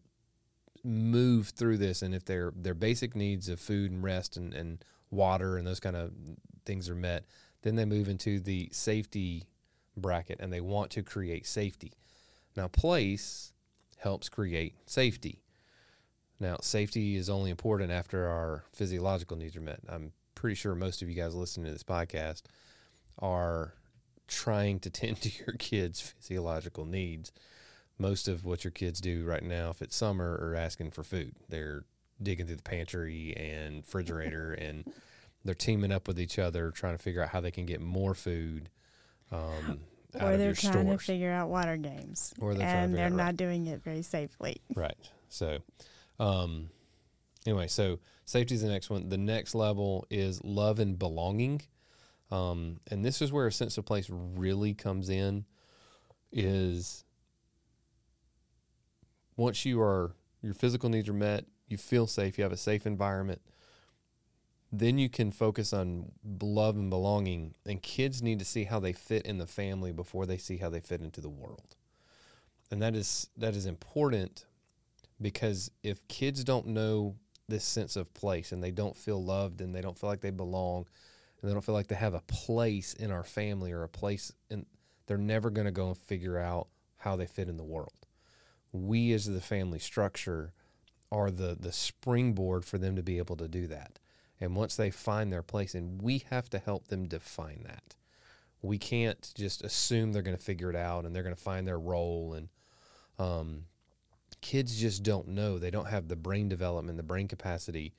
move 0.84 1.48
through 1.48 1.78
this, 1.78 2.02
and 2.02 2.14
if 2.14 2.24
their 2.24 2.52
their 2.54 2.74
basic 2.74 3.14
needs 3.14 3.48
of 3.48 3.60
food 3.60 3.90
and 3.90 4.02
rest 4.02 4.36
and, 4.36 4.54
and 4.54 4.84
water 5.10 5.56
and 5.56 5.66
those 5.66 5.80
kind 5.80 5.96
of 5.96 6.12
things 6.64 6.88
are 6.88 6.94
met, 6.94 7.24
then 7.62 7.76
they 7.76 7.84
move 7.84 8.08
into 8.08 8.40
the 8.40 8.68
safety 8.72 9.44
bracket 9.96 10.38
and 10.40 10.52
they 10.52 10.60
want 10.60 10.90
to 10.92 11.02
create 11.02 11.46
safety. 11.46 11.92
Now, 12.56 12.68
place 12.68 13.52
helps 13.98 14.28
create 14.28 14.74
safety. 14.86 15.42
Now, 16.40 16.58
safety 16.60 17.16
is 17.16 17.28
only 17.28 17.50
important 17.50 17.90
after 17.90 18.28
our 18.28 18.64
physiological 18.72 19.36
needs 19.36 19.56
are 19.56 19.60
met. 19.60 19.80
I'm 19.88 20.12
pretty 20.34 20.54
sure 20.54 20.74
most 20.74 21.02
of 21.02 21.08
you 21.08 21.16
guys 21.16 21.34
listening 21.34 21.66
to 21.66 21.72
this 21.72 21.82
podcast 21.82 22.42
are 23.18 23.74
trying 24.28 24.78
to 24.80 24.90
tend 24.90 25.20
to 25.22 25.30
your 25.44 25.56
kids' 25.58 26.00
physiological 26.00 26.84
needs. 26.84 27.32
Most 27.98 28.28
of 28.28 28.44
what 28.44 28.64
your 28.64 28.70
kids 28.70 29.00
do 29.00 29.24
right 29.24 29.42
now, 29.42 29.70
if 29.70 29.82
it's 29.82 29.96
summer, 29.96 30.38
are 30.40 30.54
asking 30.54 30.92
for 30.92 31.02
food. 31.02 31.34
They're 31.48 31.84
digging 32.22 32.46
through 32.46 32.56
the 32.56 32.62
pantry 32.62 33.34
and 33.36 33.78
refrigerator, 33.78 34.52
and 34.58 34.84
they're 35.44 35.54
teaming 35.54 35.92
up 35.92 36.06
with 36.06 36.20
each 36.20 36.38
other, 36.38 36.70
trying 36.70 36.96
to 36.96 37.02
figure 37.02 37.22
out 37.22 37.30
how 37.30 37.40
they 37.40 37.50
can 37.50 37.66
get 37.66 37.80
more 37.80 38.14
food. 38.14 38.70
Um, 39.32 39.80
or 40.14 40.36
they're 40.36 40.54
trying 40.54 40.84
stores. 40.84 41.00
to 41.00 41.04
figure 41.04 41.30
out 41.30 41.48
water 41.48 41.76
games. 41.76 42.32
Or 42.40 42.54
they're 42.54 42.66
and 42.66 42.94
they're 42.94 43.10
not 43.10 43.24
right. 43.24 43.36
doing 43.36 43.66
it 43.66 43.82
very 43.82 44.02
safely. 44.02 44.62
Right. 44.74 44.96
So, 45.28 45.58
um, 46.18 46.70
anyway, 47.46 47.66
so 47.68 47.98
safety 48.24 48.54
is 48.54 48.62
the 48.62 48.68
next 48.68 48.90
one. 48.90 49.08
The 49.08 49.18
next 49.18 49.54
level 49.54 50.06
is 50.10 50.42
love 50.42 50.78
and 50.78 50.98
belonging. 50.98 51.62
Um, 52.30 52.80
and 52.90 53.04
this 53.04 53.22
is 53.22 53.32
where 53.32 53.46
a 53.46 53.52
sense 53.52 53.78
of 53.78 53.84
place 53.84 54.08
really 54.10 54.74
comes 54.74 55.08
in 55.08 55.44
is 56.32 57.04
once 59.38 59.64
you 59.64 59.80
are, 59.80 60.14
your 60.42 60.52
physical 60.52 60.90
needs 60.90 61.08
are 61.08 61.14
met, 61.14 61.46
you 61.68 61.78
feel 61.78 62.06
safe, 62.06 62.36
you 62.36 62.44
have 62.44 62.52
a 62.52 62.56
safe 62.56 62.86
environment, 62.86 63.40
then 64.72 64.98
you 64.98 65.08
can 65.08 65.30
focus 65.30 65.72
on 65.72 66.10
love 66.42 66.76
and 66.76 66.90
belonging. 66.90 67.54
And 67.64 67.80
kids 67.80 68.20
need 68.20 68.40
to 68.40 68.44
see 68.44 68.64
how 68.64 68.80
they 68.80 68.92
fit 68.92 69.24
in 69.24 69.38
the 69.38 69.46
family 69.46 69.92
before 69.92 70.26
they 70.26 70.36
see 70.36 70.58
how 70.58 70.68
they 70.68 70.80
fit 70.80 71.00
into 71.00 71.20
the 71.20 71.28
world. 71.28 71.76
And 72.70 72.82
that 72.82 72.94
is 72.94 73.30
that 73.38 73.54
is 73.56 73.64
important 73.64 74.44
because 75.22 75.70
if 75.82 76.06
kids 76.08 76.44
don't 76.44 76.66
know 76.66 77.16
this 77.48 77.64
sense 77.64 77.96
of 77.96 78.12
place 78.12 78.52
and 78.52 78.62
they 78.62 78.70
don't 78.70 78.94
feel 78.94 79.24
loved 79.24 79.62
and 79.62 79.74
they 79.74 79.80
don't 79.80 79.98
feel 79.98 80.10
like 80.10 80.20
they 80.20 80.30
belong 80.30 80.84
and 81.40 81.48
they 81.48 81.54
don't 81.54 81.64
feel 81.64 81.74
like 81.74 81.86
they 81.86 81.94
have 81.94 82.12
a 82.12 82.22
place 82.26 82.92
in 82.92 83.10
our 83.10 83.24
family 83.24 83.72
or 83.72 83.84
a 83.84 83.88
place 83.88 84.32
in 84.50 84.66
they're 85.06 85.16
never 85.16 85.48
going 85.48 85.64
to 85.64 85.72
go 85.72 85.88
and 85.88 85.96
figure 85.96 86.36
out 86.36 86.68
how 86.98 87.16
they 87.16 87.24
fit 87.24 87.48
in 87.48 87.56
the 87.56 87.64
world. 87.64 88.07
We 88.72 89.12
as 89.12 89.26
the 89.26 89.40
family 89.40 89.78
structure 89.78 90.52
are 91.10 91.30
the 91.30 91.56
the 91.58 91.72
springboard 91.72 92.64
for 92.64 92.78
them 92.78 92.96
to 92.96 93.02
be 93.02 93.18
able 93.18 93.36
to 93.36 93.48
do 93.48 93.66
that. 93.68 93.98
And 94.40 94.54
once 94.54 94.76
they 94.76 94.90
find 94.90 95.32
their 95.32 95.42
place 95.42 95.74
and 95.74 96.00
we 96.00 96.24
have 96.30 96.48
to 96.50 96.58
help 96.58 96.88
them 96.88 97.06
define 97.06 97.64
that. 97.64 97.94
We 98.62 98.78
can't 98.78 99.32
just 99.36 99.62
assume 99.62 100.12
they're 100.12 100.22
going 100.22 100.36
to 100.36 100.42
figure 100.42 100.70
it 100.70 100.76
out 100.76 101.04
and 101.04 101.14
they're 101.14 101.22
going 101.22 101.34
to 101.34 101.40
find 101.40 101.66
their 101.66 101.78
role 101.78 102.34
and 102.34 102.48
um, 103.18 103.64
kids 104.40 104.80
just 104.80 105.02
don't 105.02 105.28
know. 105.28 105.58
They 105.58 105.70
don't 105.70 105.88
have 105.88 106.08
the 106.08 106.16
brain 106.16 106.48
development, 106.48 106.96
the 106.96 107.02
brain 107.02 107.28
capacity 107.28 107.94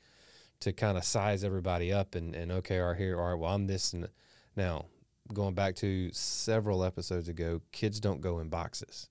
to 0.61 0.73
kind 0.73 0.97
of 0.97 1.03
size 1.03 1.43
everybody 1.43 1.91
up 1.91 2.15
and, 2.15 2.35
and 2.35 2.51
okay, 2.51 2.79
all 2.79 2.89
right, 2.89 2.97
here, 2.97 3.19
all 3.19 3.31
right, 3.31 3.39
well, 3.39 3.53
I'm 3.53 3.67
this. 3.67 3.93
And 3.93 4.09
now, 4.55 4.85
going 5.33 5.53
back 5.53 5.75
to 5.77 6.09
several 6.11 6.83
episodes 6.83 7.29
ago, 7.29 7.61
kids 7.71 7.99
don't 7.99 8.21
go 8.21 8.39
in 8.39 8.49
boxes. 8.49 9.09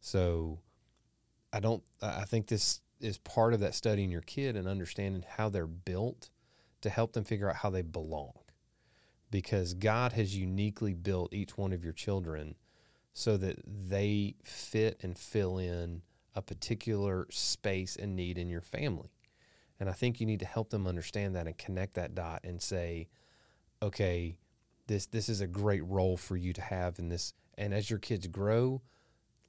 So 0.00 0.60
I 1.52 1.60
don't, 1.60 1.82
I 2.02 2.24
think 2.24 2.46
this 2.46 2.80
is 3.00 3.18
part 3.18 3.54
of 3.54 3.60
that 3.60 3.74
studying 3.74 4.10
your 4.10 4.20
kid 4.22 4.56
and 4.56 4.66
understanding 4.66 5.24
how 5.36 5.48
they're 5.48 5.66
built 5.66 6.30
to 6.80 6.90
help 6.90 7.12
them 7.12 7.24
figure 7.24 7.48
out 7.48 7.56
how 7.56 7.70
they 7.70 7.82
belong. 7.82 8.32
Because 9.30 9.74
God 9.74 10.12
has 10.12 10.36
uniquely 10.36 10.94
built 10.94 11.34
each 11.34 11.58
one 11.58 11.72
of 11.72 11.84
your 11.84 11.92
children 11.92 12.54
so 13.12 13.36
that 13.36 13.58
they 13.66 14.36
fit 14.44 14.98
and 15.02 15.18
fill 15.18 15.58
in 15.58 16.02
a 16.34 16.40
particular 16.40 17.26
space 17.30 17.96
and 17.96 18.14
need 18.16 18.38
in 18.38 18.48
your 18.48 18.60
family. 18.60 19.10
And 19.80 19.88
I 19.88 19.92
think 19.92 20.20
you 20.20 20.26
need 20.26 20.40
to 20.40 20.46
help 20.46 20.70
them 20.70 20.86
understand 20.86 21.34
that 21.36 21.46
and 21.46 21.56
connect 21.58 21.94
that 21.94 22.14
dot 22.14 22.40
and 22.44 22.62
say, 22.62 23.08
okay, 23.82 24.38
this 24.86 25.06
this 25.06 25.28
is 25.28 25.40
a 25.40 25.46
great 25.46 25.84
role 25.84 26.16
for 26.16 26.36
you 26.36 26.52
to 26.52 26.62
have 26.62 26.98
in 26.98 27.08
this. 27.08 27.34
And 27.56 27.74
as 27.74 27.90
your 27.90 27.98
kids 27.98 28.26
grow, 28.26 28.82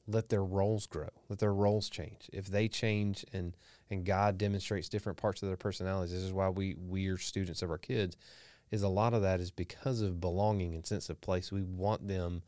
let 0.10 0.30
their 0.30 0.44
roles 0.44 0.88
grow, 0.88 1.10
let 1.30 1.40
their 1.40 1.54
roles 1.54 1.90
change. 1.90 2.30
If 2.34 2.48
they 2.48 2.68
change 2.68 3.26
and 3.34 3.56
and 3.90 4.06
God 4.06 4.38
demonstrates 4.38 4.90
different 4.90 5.18
parts 5.18 5.42
of 5.42 5.48
their 5.50 5.58
personalities, 5.58 6.14
this 6.14 6.24
is 6.24 6.34
why 6.34 6.50
we 6.50 6.76
we 6.76 7.08
are 7.08 7.18
students 7.18 7.62
of 7.62 7.70
our 7.72 7.78
kids. 7.78 8.18
Is 8.72 8.84
a 8.84 8.90
lot 8.90 9.14
of 9.14 9.22
that 9.24 9.40
is 9.40 9.52
because 9.52 10.02
of 10.02 10.22
belonging 10.22 10.76
and 10.76 10.86
sense 10.86 11.10
of 11.10 11.22
place. 11.22 11.52
We 11.52 11.64
want 11.64 12.08
them 12.08 12.44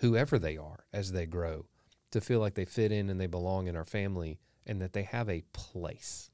whoever 0.00 0.38
they 0.38 0.56
are 0.56 0.84
as 0.92 1.12
they 1.12 1.26
grow 1.26 1.66
to 2.10 2.20
feel 2.20 2.40
like 2.40 2.54
they 2.54 2.64
fit 2.64 2.90
in 2.92 3.08
and 3.10 3.20
they 3.20 3.26
belong 3.28 3.68
in 3.68 3.76
our 3.76 3.84
family 3.84 4.40
and 4.66 4.80
that 4.80 4.92
they 4.92 5.02
have 5.04 5.28
a 5.28 5.42
place. 5.52 6.30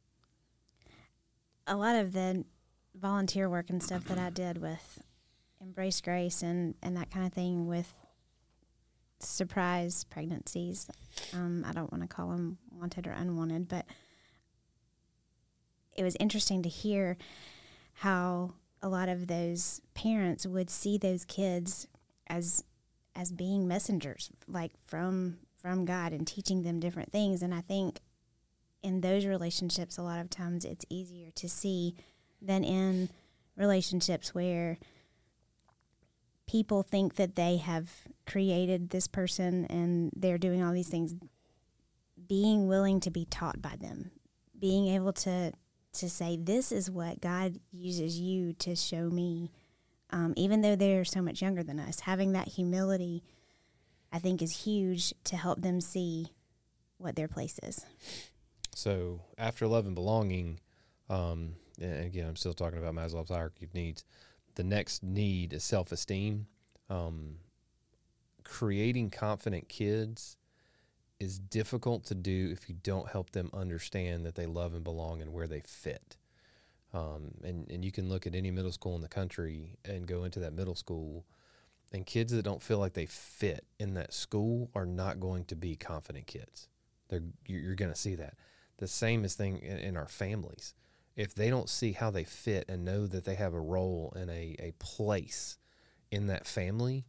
a 1.67 1.77
lot 1.77 1.97
of 1.97 2.13
the 2.13 2.45
volunteer 2.95 3.49
work 3.49 3.71
and 3.71 3.83
stuff 3.83 4.05
that 4.07 4.19
I 4.19 4.31
did 4.31 4.59
with 4.61 5.03
Embrace 5.61 6.01
Grace 6.01 6.43
and, 6.43 6.75
and 6.83 6.97
that 6.97 7.11
kind 7.11 7.27
of 7.27 7.33
thing 7.33 7.67
with 7.67 7.95
surprise 9.27 10.05
pregnancies. 10.05 10.89
Um, 11.35 11.65
I 11.67 11.73
don't 11.73 11.91
want 11.93 12.03
to 12.03 12.09
call 12.09 12.29
them 12.31 12.59
wanted 12.73 13.07
or 13.07 13.13
unwanted, 13.13 13.69
but 13.69 13.87
it 15.97 16.03
was 16.03 16.17
interesting 16.19 16.63
to 16.63 16.69
hear 16.69 17.17
how 17.95 18.53
a 18.83 18.89
lot 18.89 19.09
of 19.09 19.27
those 19.27 19.81
parents 19.95 20.47
would 20.47 20.71
see 20.71 20.97
those 20.97 21.25
kids 21.25 21.87
as 22.29 22.65
as 23.15 23.33
being 23.33 23.67
messengers 23.67 24.31
like 24.47 24.73
from 24.87 25.39
from 25.59 25.85
God 25.85 26.13
and 26.13 26.27
teaching 26.27 26.63
them 26.63 26.81
different 26.81 27.13
things 27.13 27.43
and 27.43 27.55
I 27.55 27.61
think 27.61 28.01
in 28.83 29.03
those 29.03 29.27
relationships 29.27 29.99
a 29.99 30.03
lot 30.03 30.21
of 30.21 30.31
times 30.31 30.65
it's 30.65 30.87
easier 30.89 31.31
to 31.33 31.49
see 31.49 31.95
than 32.41 32.65
in 32.65 33.11
relationships 33.57 34.35
where 34.35 34.79
people 36.51 36.83
think 36.83 37.15
that 37.15 37.37
they 37.37 37.59
have 37.59 37.89
created 38.27 38.91
this 38.91 39.07
person 39.07 39.67
and 39.67 40.11
they're 40.17 40.39
doing 40.39 40.63
all 40.63 40.73
these 40.73 40.89
things 40.89 41.15
being 42.27 42.67
willing 42.67 42.99
to 42.99 43.11
be 43.11 43.25
taught 43.25 43.63
by 43.63 43.77
them 43.81 44.11
being 44.59 44.89
able 44.89 45.13
to 45.13 45.53
to 45.93 46.11
say 46.11 46.37
this 46.37 46.73
is 46.73 46.91
what 46.91 47.21
god 47.21 47.57
uses 47.73 48.19
you 48.19 48.53
to 48.53 48.75
show 48.75 49.09
me 49.11 49.51
um, 50.13 50.35
even 50.37 50.61
though 50.61 50.75
they're 50.75 51.05
so 51.05 51.23
much 51.23 51.41
younger 51.41 51.63
than 51.63 51.79
us 51.79 52.01
having 52.01 52.33
that 52.33 52.49
humility 52.49 53.23
i 54.13 54.19
think 54.19 54.43
is 54.43 54.65
huge 54.65 55.15
to 55.23 55.37
help 55.37 55.61
them 55.63 55.81
see 55.81 56.27
what 56.99 57.15
their 57.15 57.29
place 57.29 57.61
is 57.63 57.85
So 58.75 59.21
after 59.37 59.67
love 59.67 59.87
and 59.87 59.95
belonging, 59.95 60.61
um, 61.09 61.57
and 61.81 62.05
again, 62.05 62.27
I'm 62.27 62.37
still 62.37 62.55
talking 62.55 62.79
about 62.79 62.95
Maslow's 62.95 63.29
hierarchy 63.29 63.65
of 63.65 63.75
needs. 63.75 64.05
The 64.55 64.65
next 64.65 65.03
need 65.03 65.53
is 65.53 65.65
self 65.65 65.93
esteem. 65.93 66.47
Um, 66.89 67.37
creating 68.43 69.11
confident 69.11 69.69
kids 69.69 70.37
is 71.21 71.39
difficult 71.39 72.05
to 72.07 72.15
do 72.15 72.49
if 72.51 72.69
you 72.69 72.75
don't 72.83 73.11
help 73.11 73.31
them 73.31 73.51
understand 73.53 74.25
that 74.25 74.35
they 74.35 74.47
love 74.47 74.75
and 74.75 74.83
belong 74.83 75.21
and 75.21 75.33
where 75.33 75.47
they 75.47 75.61
fit. 75.61 76.17
Um, 76.93 77.33
and, 77.45 77.71
and 77.71 77.85
you 77.85 77.93
can 77.93 78.09
look 78.09 78.27
at 78.27 78.35
any 78.35 78.51
middle 78.51 78.73
school 78.73 78.97
in 78.97 79.03
the 79.03 79.09
country 79.09 79.77
and 79.85 80.07
go 80.07 80.25
into 80.25 80.41
that 80.41 80.55
middle 80.55 80.75
school, 80.75 81.25
and 81.93 82.05
kids 82.05 82.33
that 82.33 82.43
don't 82.43 82.63
feel 82.63 82.79
like 82.79 82.95
they 82.95 83.07
fit 83.07 83.65
in 83.79 83.95
that 83.95 84.13
school 84.13 84.71
are 84.75 84.87
not 84.87 85.21
going 85.21 85.45
to 85.47 85.57
be 85.57 85.77
confident 85.77 86.27
kids. 86.27 86.69
They're, 87.09 87.23
you're, 87.47 87.75
going 87.75 87.93
to 87.93 87.99
see 87.99 88.15
that. 88.17 88.35
The 88.79 88.89
same 88.89 89.25
is 89.25 89.35
thing 89.35 89.59
in, 89.59 89.79
in 89.79 89.97
our 89.97 90.09
families. 90.09 90.75
If 91.17 91.35
they 91.35 91.51
don't 91.51 91.69
see 91.69 91.93
how 91.93 92.11
they 92.11 92.25
fit 92.25 92.67
and 92.69 92.85
know 92.85 93.07
that 93.07 93.25
they 93.25 93.35
have 93.35 93.53
a 93.53 93.61
role 93.61 94.13
and 94.17 94.31
a, 94.31 94.57
a 94.59 94.73
place 94.79 95.59
in 96.11 96.29
that 96.29 96.47
family, 96.47 97.05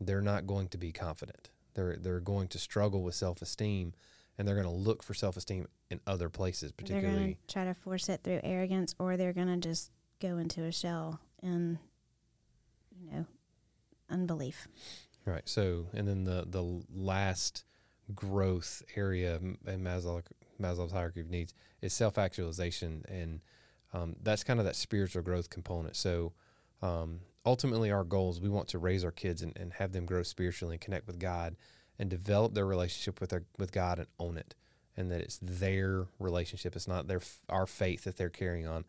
they're 0.00 0.22
not 0.22 0.46
going 0.46 0.68
to 0.68 0.78
be 0.78 0.92
confident. 0.92 1.50
They're 1.74 1.96
they're 1.96 2.20
going 2.20 2.48
to 2.48 2.58
struggle 2.58 3.02
with 3.02 3.14
self 3.14 3.42
esteem, 3.42 3.92
and 4.38 4.46
they're 4.46 4.54
going 4.54 4.66
to 4.66 4.72
look 4.72 5.02
for 5.02 5.14
self 5.14 5.36
esteem 5.36 5.68
in 5.90 6.00
other 6.06 6.28
places, 6.28 6.72
they're 6.72 6.84
particularly 6.84 7.38
try 7.46 7.64
to 7.64 7.74
force 7.74 8.08
it 8.08 8.22
through 8.24 8.40
arrogance 8.42 8.94
or 8.98 9.16
they're 9.16 9.32
going 9.32 9.46
to 9.46 9.56
just 9.56 9.92
go 10.20 10.36
into 10.38 10.64
a 10.64 10.72
shell 10.72 11.20
and 11.42 11.78
you 12.98 13.08
know 13.12 13.24
unbelief 14.10 14.66
Right. 15.26 15.42
So, 15.48 15.88
and 15.92 16.06
then 16.06 16.24
the 16.24 16.44
the 16.48 16.82
last 16.94 17.64
growth 18.14 18.82
area 18.94 19.36
in 19.36 19.82
Maslow, 19.82 20.22
Maslow's 20.60 20.92
hierarchy 20.92 21.20
of 21.20 21.30
needs 21.30 21.54
is 21.82 21.92
self 21.92 22.18
actualization, 22.18 23.04
and 23.08 23.40
um, 23.92 24.16
that's 24.22 24.44
kind 24.44 24.58
of 24.58 24.66
that 24.66 24.76
spiritual 24.76 25.22
growth 25.22 25.50
component. 25.50 25.96
So, 25.96 26.32
um, 26.82 27.20
ultimately, 27.44 27.90
our 27.90 28.04
goals 28.04 28.40
we 28.40 28.48
want 28.48 28.68
to 28.68 28.78
raise 28.78 29.04
our 29.04 29.12
kids 29.12 29.42
and, 29.42 29.56
and 29.56 29.72
have 29.74 29.92
them 29.92 30.06
grow 30.06 30.22
spiritually 30.22 30.74
and 30.74 30.80
connect 30.80 31.06
with 31.06 31.18
God, 31.18 31.56
and 31.98 32.10
develop 32.10 32.54
their 32.54 32.66
relationship 32.66 33.20
with 33.20 33.30
their, 33.30 33.44
with 33.58 33.72
God 33.72 33.98
and 33.98 34.08
own 34.18 34.36
it, 34.36 34.54
and 34.96 35.10
that 35.10 35.20
it's 35.20 35.38
their 35.42 36.06
relationship. 36.18 36.76
It's 36.76 36.88
not 36.88 37.06
their 37.06 37.20
our 37.48 37.66
faith 37.66 38.04
that 38.04 38.16
they're 38.16 38.28
carrying 38.28 38.66
on. 38.66 38.84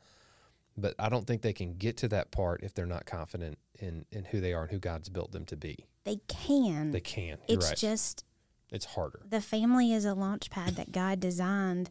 But 0.80 0.94
I 1.00 1.10
don't 1.10 1.26
think 1.26 1.42
they 1.42 1.54
can 1.54 1.74
get 1.74 1.98
to 1.98 2.08
that 2.10 2.30
part 2.30 2.62
if 2.62 2.76
they're 2.76 2.86
not 2.86 3.06
confident 3.06 3.58
in, 3.80 4.06
in 4.12 4.26
who 4.26 4.40
they 4.40 4.54
are 4.54 4.64
and 4.64 4.72
who 4.72 4.78
God's 4.78 5.10
built 5.10 5.32
them 5.32 5.44
to 5.46 5.58
be. 5.58 5.88
they 6.04 6.20
can 6.28 6.92
They 6.92 7.00
can. 7.00 7.40
You're 7.48 7.58
it's 7.58 7.70
right. 7.70 7.78
just 7.78 8.24
it's 8.72 8.86
harder. 8.86 9.22
the 9.30 9.42
family 9.42 9.94
is 9.94 10.06
a 10.06 10.14
launch 10.14 10.50
pad 10.50 10.76
that 10.76 10.92
god 10.92 11.20
designed 11.20 11.90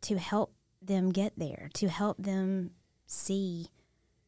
to 0.00 0.18
help 0.18 0.52
them 0.82 1.10
get 1.10 1.32
there 1.36 1.70
to 1.72 1.88
help 1.88 2.16
them 2.18 2.70
see 3.06 3.68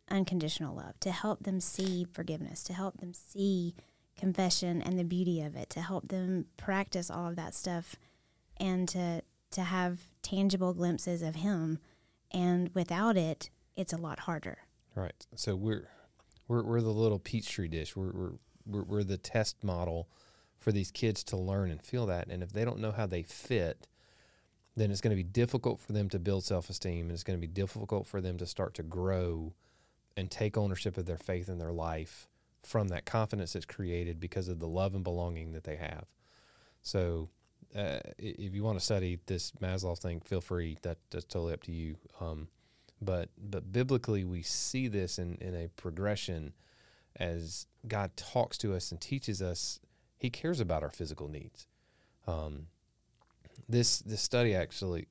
unconditional 0.09 0.77
love, 0.77 0.99
to 1.01 1.11
help 1.11 1.43
them 1.43 1.61
see 1.61 2.05
forgiveness, 2.05 2.63
to 2.65 2.73
help 2.73 2.99
them 2.99 3.13
see 3.13 3.75
confession 4.17 4.81
and 4.81 4.99
the 4.99 5.05
beauty 5.05 5.43
of 5.43 5.57
it, 5.57 5.71
to 5.71 5.81
help 5.81 6.09
them 6.09 6.47
practice 6.57 7.11
all 7.11 7.29
of 7.29 7.37
that 7.37 7.55
stuff 7.55 7.97
and 8.59 8.89
to 8.89 9.23
to 9.51 9.63
have 9.63 10.01
tangible 10.23 10.75
glimpses 10.75 11.23
of 11.23 11.37
him. 11.37 11.79
And 12.33 12.71
without 12.75 13.17
it, 13.17 13.51
it's 13.77 13.93
a 13.93 13.97
lot 13.97 14.21
harder. 14.21 14.59
Right. 14.95 15.27
So 15.35 15.55
we're 15.55 15.89
we're 16.49 16.63
we're 16.63 16.81
the 16.81 16.91
little 16.91 17.19
petri 17.19 17.69
dish. 17.69 17.97
We're 17.97 18.13
we're 18.13 18.33
we're, 18.67 18.83
we're 18.83 19.05
the 19.05 19.19
test 19.19 19.63
model 19.63 20.09
for 20.59 20.73
these 20.73 20.91
kids 20.91 21.23
to 21.25 21.37
learn 21.37 21.71
and 21.71 21.83
feel 21.83 22.07
that. 22.07 22.29
And 22.29 22.43
if 22.43 22.53
they 22.53 22.65
don't 22.65 22.81
know 22.81 22.93
how 22.93 23.07
they 23.07 23.23
fit, 23.23 23.87
then 24.77 24.91
it's 24.91 25.01
going 25.01 25.17
to 25.17 25.23
be 25.23 25.29
difficult 25.29 25.81
for 25.81 25.93
them 25.93 26.09
to 26.11 26.19
build 26.19 26.45
self 26.45 26.69
esteem 26.69 27.07
and 27.07 27.13
it's 27.13 27.25
going 27.25 27.39
to 27.39 27.47
be 27.47 27.53
difficult 27.53 28.07
for 28.07 28.21
them 28.21 28.37
to 28.39 28.47
start 28.47 28.75
to 28.75 28.83
grow 28.83 29.55
and 30.17 30.31
take 30.31 30.57
ownership 30.57 30.97
of 30.97 31.07
their 31.07 31.19
faith 31.19 31.49
in 31.49 31.59
their 31.59 31.73
life 31.73 32.29
from 32.63 32.89
that 32.89 33.05
confidence 33.05 33.53
that's 33.53 33.65
created 33.65 34.19
because 34.19 34.49
of 34.49 34.59
the 34.59 34.67
love 34.67 34.95
and 34.95 35.05
belonging 35.05 35.53
that 35.53 35.65
they 35.65 35.77
have. 35.77 36.07
So, 36.83 37.29
uh, 37.77 37.99
if 38.19 38.55
you 38.55 38.63
want 38.63 38.79
to 38.79 38.85
study 38.85 39.19
this 39.27 39.53
Maslow 39.63 39.99
thing, 39.99 40.21
feel 40.21 40.41
free. 40.41 40.79
That, 40.83 40.99
that's 41.11 41.25
totally 41.25 41.53
up 41.53 41.63
to 41.65 41.73
you. 41.73 41.97
Um, 42.21 42.49
but 43.01 43.29
but 43.37 43.73
biblically, 43.73 44.25
we 44.25 44.43
see 44.43 44.89
this 44.89 45.19
in, 45.19 45.37
in 45.41 45.55
a 45.55 45.69
progression 45.69 46.55
as 47.17 47.67
God 47.87 48.17
talks 48.17 48.57
to 48.59 48.75
us 48.75 48.91
and 48.91 49.01
teaches 49.01 49.43
us. 49.43 49.81
He 50.19 50.31
cares 50.31 50.61
about 50.61 50.83
our 50.83 50.91
physical 50.91 51.29
needs. 51.29 51.67
Um, 52.27 52.67
this 53.69 53.99
this 54.01 54.21
study 54.21 54.55
actually, 54.55 55.09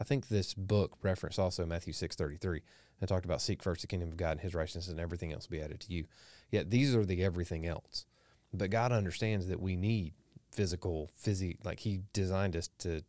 I 0.00 0.04
think 0.04 0.28
this 0.28 0.54
book 0.54 0.96
referenced 1.02 1.38
also 1.38 1.66
Matthew 1.66 1.92
six 1.92 2.16
thirty 2.16 2.36
three 2.36 2.62
and 3.00 3.08
talked 3.08 3.24
about 3.24 3.40
seek 3.40 3.62
first 3.62 3.82
the 3.82 3.86
kingdom 3.86 4.08
of 4.08 4.16
God 4.16 4.32
and 4.32 4.40
His 4.40 4.54
righteousness, 4.54 4.88
and 4.88 4.98
everything 4.98 5.32
else 5.32 5.48
will 5.48 5.58
be 5.58 5.62
added 5.62 5.80
to 5.80 5.92
you. 5.92 6.04
Yet 6.50 6.70
these 6.70 6.94
are 6.94 7.04
the 7.04 7.22
everything 7.22 7.66
else. 7.66 8.06
But 8.52 8.70
God 8.70 8.92
understands 8.92 9.46
that 9.48 9.60
we 9.60 9.76
need 9.76 10.14
physical, 10.50 11.10
physi 11.22 11.56
like 11.64 11.80
He 11.80 12.00
designed 12.12 12.56
us 12.56 12.68
to 12.78 13.02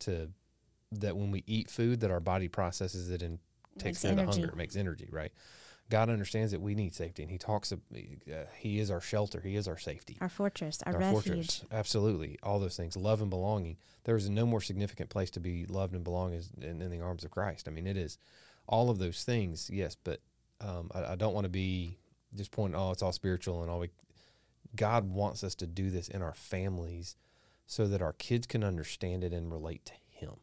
to 0.00 0.30
that 0.92 1.16
when 1.16 1.30
we 1.30 1.44
eat 1.46 1.70
food, 1.70 2.00
that 2.00 2.10
our 2.10 2.20
body 2.20 2.48
processes 2.48 3.10
it 3.10 3.22
and 3.22 3.38
takes 3.78 4.02
care 4.02 4.12
of 4.12 4.16
the 4.16 4.24
hunger. 4.24 4.48
It 4.48 4.56
makes 4.56 4.76
energy, 4.76 5.08
right? 5.12 5.32
God 5.90 6.08
understands 6.08 6.52
that 6.52 6.60
we 6.60 6.74
need 6.74 6.94
safety, 6.94 7.22
and 7.22 7.30
He 7.30 7.36
talks. 7.36 7.72
Uh, 7.72 7.76
he 8.56 8.78
is 8.78 8.90
our 8.90 9.00
shelter. 9.00 9.40
He 9.40 9.56
is 9.56 9.66
our 9.66 9.76
safety, 9.76 10.16
our 10.20 10.28
fortress, 10.28 10.82
our, 10.86 10.94
our 10.94 11.00
refuge. 11.00 11.24
Fortress. 11.24 11.64
Absolutely, 11.70 12.38
all 12.42 12.60
those 12.60 12.76
things. 12.76 12.96
Love 12.96 13.20
and 13.20 13.28
belonging. 13.28 13.76
There 14.04 14.16
is 14.16 14.30
no 14.30 14.46
more 14.46 14.60
significant 14.60 15.10
place 15.10 15.30
to 15.32 15.40
be 15.40 15.66
loved 15.66 15.94
and 15.94 16.04
belong 16.04 16.32
as 16.32 16.50
in, 16.60 16.80
in 16.80 16.90
the 16.90 17.00
arms 17.00 17.24
of 17.24 17.32
Christ. 17.32 17.66
I 17.68 17.72
mean, 17.72 17.86
it 17.86 17.96
is 17.96 18.18
all 18.68 18.88
of 18.88 18.98
those 18.98 19.24
things. 19.24 19.68
Yes, 19.70 19.96
but 20.02 20.20
um, 20.60 20.90
I, 20.94 21.12
I, 21.12 21.16
don't 21.16 21.34
want 21.34 21.44
to 21.44 21.50
be 21.50 21.98
just 22.36 22.52
pointing. 22.52 22.80
Oh, 22.80 22.92
it's 22.92 23.02
all 23.02 23.12
spiritual 23.12 23.62
and 23.62 23.70
all. 23.70 23.80
We, 23.80 23.90
God 24.76 25.10
wants 25.10 25.42
us 25.42 25.56
to 25.56 25.66
do 25.66 25.90
this 25.90 26.08
in 26.08 26.22
our 26.22 26.34
families, 26.34 27.16
so 27.66 27.88
that 27.88 28.00
our 28.00 28.12
kids 28.12 28.46
can 28.46 28.62
understand 28.62 29.24
it 29.24 29.32
and 29.32 29.50
relate 29.50 29.84
to 29.86 29.92
Him. 30.08 30.36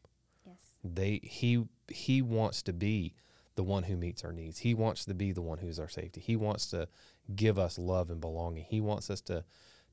Yes, 0.45 0.57
they 0.83 1.21
He 1.23 1.63
He 1.87 2.21
wants 2.21 2.61
to 2.63 2.73
be 2.73 3.13
the 3.57 3.63
one 3.63 3.83
who 3.83 3.97
meets 3.97 4.23
our 4.23 4.31
needs. 4.31 4.59
He 4.59 4.73
wants 4.73 5.03
to 5.05 5.13
be 5.13 5.33
the 5.33 5.41
one 5.41 5.57
who's 5.57 5.79
our 5.79 5.89
safety. 5.89 6.21
He 6.21 6.37
wants 6.37 6.67
to 6.67 6.87
give 7.35 7.59
us 7.59 7.77
love 7.77 8.09
and 8.09 8.21
belonging. 8.21 8.65
He 8.69 8.79
wants 8.79 9.09
us 9.09 9.19
to 9.21 9.43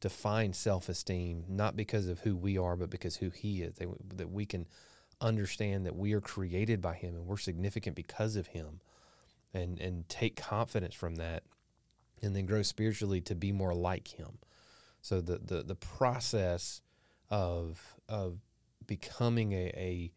to 0.00 0.10
find 0.10 0.54
self-esteem 0.54 1.44
not 1.48 1.76
because 1.76 2.08
of 2.08 2.18
who 2.20 2.36
we 2.36 2.58
are 2.58 2.76
but 2.76 2.90
because 2.90 3.16
who 3.16 3.30
he 3.30 3.62
is 3.62 3.76
that, 3.76 3.88
that 4.18 4.30
we 4.30 4.44
can 4.44 4.66
understand 5.20 5.86
that 5.86 5.96
we 5.96 6.12
are 6.12 6.20
created 6.20 6.82
by 6.82 6.92
him 6.92 7.14
and 7.14 7.26
we're 7.26 7.38
significant 7.38 7.96
because 7.96 8.36
of 8.36 8.48
him 8.48 8.80
and 9.54 9.80
and 9.80 10.06
take 10.08 10.36
confidence 10.36 10.94
from 10.94 11.14
that 11.14 11.44
and 12.22 12.36
then 12.36 12.44
grow 12.44 12.60
spiritually 12.60 13.20
to 13.20 13.34
be 13.34 13.50
more 13.50 13.72
like 13.72 14.08
him 14.08 14.38
so 15.00 15.22
the 15.22 15.38
the, 15.38 15.62
the 15.62 15.76
process 15.76 16.82
of 17.30 17.96
of 18.08 18.40
becoming 18.86 19.52
a, 19.52 19.72
a 19.74 20.12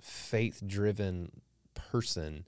faith 0.00 0.62
driven 0.64 1.32
person 1.74 2.46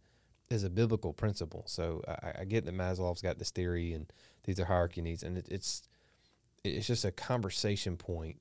is 0.50 0.64
a 0.64 0.70
biblical 0.70 1.12
principle. 1.12 1.64
So 1.66 2.02
I, 2.08 2.40
I, 2.40 2.44
get 2.44 2.64
that 2.64 2.74
Maslow's 2.74 3.20
got 3.20 3.38
this 3.38 3.50
theory 3.50 3.92
and 3.92 4.10
these 4.44 4.58
are 4.58 4.64
hierarchy 4.64 5.02
needs, 5.02 5.22
and 5.22 5.36
it, 5.36 5.46
it's 5.50 5.82
it's 6.64 6.86
just 6.86 7.04
a 7.04 7.12
conversation 7.12 7.96
point 7.96 8.40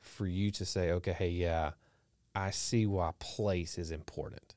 for 0.00 0.26
you 0.26 0.50
to 0.52 0.64
say, 0.64 0.92
okay, 0.92 1.12
hey, 1.12 1.30
yeah, 1.30 1.72
I 2.34 2.50
see 2.50 2.86
why 2.86 3.12
place 3.18 3.78
is 3.78 3.90
important, 3.90 4.54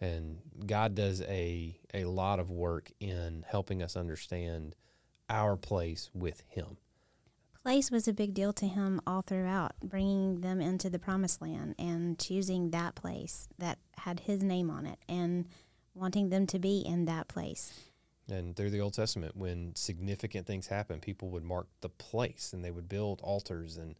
and 0.00 0.38
God 0.66 0.94
does 0.94 1.22
a 1.22 1.78
a 1.94 2.04
lot 2.04 2.40
of 2.40 2.50
work 2.50 2.90
in 2.98 3.44
helping 3.48 3.82
us 3.82 3.96
understand 3.96 4.74
our 5.30 5.56
place 5.56 6.10
with 6.12 6.42
Him. 6.48 6.76
Place 7.66 7.90
was 7.90 8.06
a 8.06 8.12
big 8.12 8.32
deal 8.32 8.52
to 8.52 8.66
him 8.68 9.00
all 9.08 9.22
throughout, 9.22 9.72
bringing 9.82 10.40
them 10.40 10.60
into 10.60 10.88
the 10.88 11.00
promised 11.00 11.42
land 11.42 11.74
and 11.80 12.16
choosing 12.16 12.70
that 12.70 12.94
place 12.94 13.48
that 13.58 13.80
had 13.98 14.20
his 14.20 14.40
name 14.40 14.70
on 14.70 14.86
it 14.86 15.00
and 15.08 15.48
wanting 15.96 16.28
them 16.28 16.46
to 16.48 16.58
be 16.58 16.80
in 16.80 17.06
that 17.06 17.26
place. 17.28 17.72
And 18.28 18.56
through 18.56 18.70
the 18.70 18.80
Old 18.80 18.94
Testament, 18.94 19.36
when 19.36 19.74
significant 19.76 20.46
things 20.46 20.66
happen, 20.66 21.00
people 21.00 21.30
would 21.30 21.44
mark 21.44 21.68
the 21.80 21.88
place 21.88 22.52
and 22.52 22.64
they 22.64 22.70
would 22.70 22.88
build 22.88 23.20
altars 23.22 23.76
and 23.76 23.94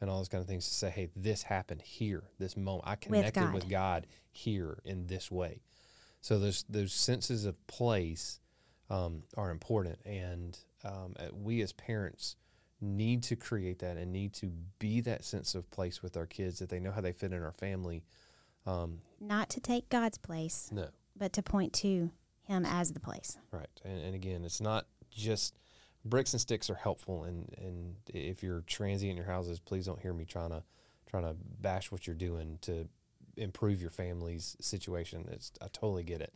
and 0.00 0.10
all 0.10 0.18
those 0.18 0.28
kind 0.28 0.42
of 0.42 0.48
things 0.48 0.66
to 0.66 0.74
say, 0.74 0.90
hey, 0.90 1.10
this 1.14 1.44
happened 1.44 1.80
here, 1.80 2.24
this 2.40 2.56
moment. 2.56 2.82
I 2.88 2.96
connected 2.96 3.40
with 3.40 3.44
God, 3.44 3.54
with 3.54 3.68
God 3.68 4.06
here 4.32 4.78
in 4.84 5.06
this 5.06 5.30
way. 5.30 5.62
So 6.20 6.40
those 6.40 6.64
those 6.68 6.92
senses 6.92 7.44
of 7.44 7.66
place 7.66 8.40
um, 8.90 9.22
are 9.36 9.50
important, 9.50 9.98
and 10.04 10.58
um, 10.84 11.14
uh, 11.18 11.28
we 11.32 11.62
as 11.62 11.72
parents 11.72 12.36
need 12.80 13.22
to 13.22 13.36
create 13.36 13.78
that 13.78 13.96
and 13.96 14.12
need 14.12 14.32
to 14.34 14.50
be 14.80 15.00
that 15.02 15.24
sense 15.24 15.54
of 15.54 15.70
place 15.70 16.02
with 16.02 16.16
our 16.16 16.26
kids 16.26 16.58
that 16.58 16.68
they 16.68 16.80
know 16.80 16.90
how 16.90 17.00
they 17.00 17.12
fit 17.12 17.32
in 17.32 17.42
our 17.42 17.52
family. 17.52 18.02
Um, 18.66 18.98
Not 19.20 19.48
to 19.50 19.60
take 19.60 19.88
God's 19.88 20.18
place. 20.18 20.68
No 20.72 20.88
but 21.16 21.32
to 21.34 21.42
point 21.42 21.72
to 21.74 22.10
him 22.44 22.64
as 22.64 22.92
the 22.92 23.00
place. 23.00 23.38
Right. 23.50 23.68
And, 23.84 24.02
and 24.02 24.14
again, 24.14 24.44
it's 24.44 24.60
not 24.60 24.86
just 25.10 25.54
bricks 26.04 26.32
and 26.32 26.40
sticks 26.40 26.70
are 26.70 26.74
helpful. 26.74 27.24
And, 27.24 27.52
and 27.58 27.94
if 28.12 28.42
you're 28.42 28.62
transient 28.62 29.12
in 29.12 29.16
your 29.16 29.26
houses, 29.26 29.60
please 29.60 29.86
don't 29.86 30.00
hear 30.00 30.12
me 30.12 30.24
trying 30.24 30.50
to, 30.50 30.62
trying 31.08 31.24
to 31.24 31.36
bash 31.60 31.92
what 31.92 32.06
you're 32.06 32.16
doing 32.16 32.58
to 32.62 32.88
improve 33.36 33.80
your 33.80 33.90
family's 33.90 34.56
situation. 34.60 35.28
It's, 35.30 35.52
I 35.60 35.66
totally 35.72 36.02
get 36.02 36.20
it. 36.20 36.34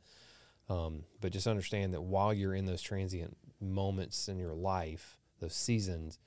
Um, 0.68 1.04
but 1.20 1.32
just 1.32 1.46
understand 1.46 1.94
that 1.94 2.02
while 2.02 2.34
you're 2.34 2.54
in 2.54 2.66
those 2.66 2.82
transient 2.82 3.36
moments 3.60 4.28
in 4.28 4.38
your 4.38 4.54
life, 4.54 5.18
those 5.40 5.54
seasons, 5.54 6.18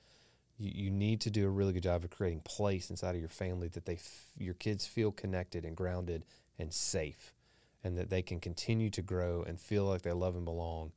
you, 0.58 0.90
need 0.90 1.22
to 1.22 1.30
do 1.30 1.46
a 1.46 1.50
really 1.50 1.72
good 1.72 1.82
job 1.82 2.04
of 2.04 2.10
creating 2.10 2.40
place 2.40 2.90
inside 2.90 3.14
of 3.14 3.20
your 3.20 3.30
family 3.30 3.68
that 3.68 3.86
they 3.86 3.94
f- 3.94 4.26
your 4.36 4.52
kids 4.54 4.86
feel 4.86 5.10
connected 5.10 5.64
and 5.64 5.74
grounded 5.74 6.26
and 6.58 6.72
safe 6.72 7.34
and 7.82 7.96
that 7.96 8.10
they 8.10 8.22
can 8.22 8.40
continue 8.40 8.90
to 8.90 9.02
grow 9.02 9.42
and 9.42 9.60
feel 9.60 9.84
like 9.84 10.02
they 10.02 10.12
love 10.12 10.36
and 10.36 10.44
belong 10.44 10.92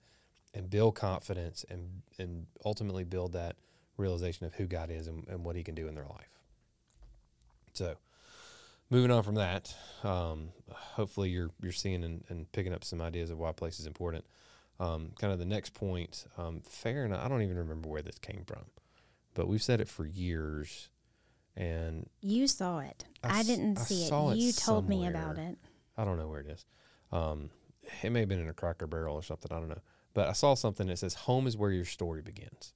and 0.53 0.69
build 0.69 0.95
confidence 0.95 1.65
and, 1.69 2.01
and 2.19 2.45
ultimately 2.65 3.03
build 3.03 3.33
that 3.33 3.55
realization 3.97 4.45
of 4.45 4.53
who 4.53 4.65
God 4.65 4.91
is 4.91 5.07
and, 5.07 5.27
and 5.27 5.43
what 5.43 5.55
He 5.55 5.63
can 5.63 5.75
do 5.75 5.87
in 5.87 5.95
their 5.95 6.05
life. 6.05 6.39
So, 7.73 7.95
moving 8.89 9.11
on 9.11 9.23
from 9.23 9.35
that, 9.35 9.73
um, 10.03 10.49
hopefully 10.69 11.29
you're 11.29 11.49
you're 11.61 11.71
seeing 11.71 12.03
and, 12.03 12.23
and, 12.29 12.51
picking 12.51 12.73
up 12.73 12.83
some 12.83 13.01
ideas 13.01 13.31
of 13.31 13.39
why 13.39 13.51
place 13.51 13.79
is 13.79 13.87
important. 13.87 14.25
Um, 14.79 15.11
kind 15.19 15.31
of 15.33 15.39
the 15.39 15.45
next 15.45 15.73
point, 15.73 16.25
um, 16.37 16.61
fair 16.67 17.05
enough. 17.05 17.23
I 17.23 17.29
don't 17.29 17.41
even 17.41 17.57
remember 17.57 17.89
where 17.89 18.01
this 18.01 18.17
came 18.19 18.43
from, 18.45 18.65
but 19.33 19.47
we've 19.47 19.63
said 19.63 19.81
it 19.81 19.87
for 19.87 20.05
years. 20.05 20.89
And 21.55 22.09
you 22.21 22.47
saw 22.47 22.79
it. 22.79 23.05
I, 23.23 23.39
I 23.39 23.43
didn't 23.43 23.77
see 23.77 24.09
I 24.11 24.31
it. 24.31 24.37
You 24.37 24.51
told 24.51 24.89
me 24.89 25.07
about 25.07 25.37
it. 25.37 25.57
I 25.97 26.05
don't 26.05 26.17
know 26.17 26.27
where 26.27 26.41
it 26.41 26.47
is. 26.47 26.65
Um, 27.11 27.49
it 28.01 28.11
may 28.11 28.21
have 28.21 28.29
been 28.29 28.39
in 28.39 28.49
a 28.49 28.53
cracker 28.53 28.87
barrel 28.87 29.15
or 29.15 29.23
something. 29.23 29.51
I 29.51 29.59
don't 29.59 29.69
know. 29.69 29.81
But 30.13 30.29
I 30.29 30.33
saw 30.33 30.53
something 30.53 30.87
that 30.87 30.99
says, 30.99 31.13
Home 31.15 31.47
is 31.47 31.57
where 31.57 31.71
your 31.71 31.85
story 31.85 32.21
begins. 32.21 32.73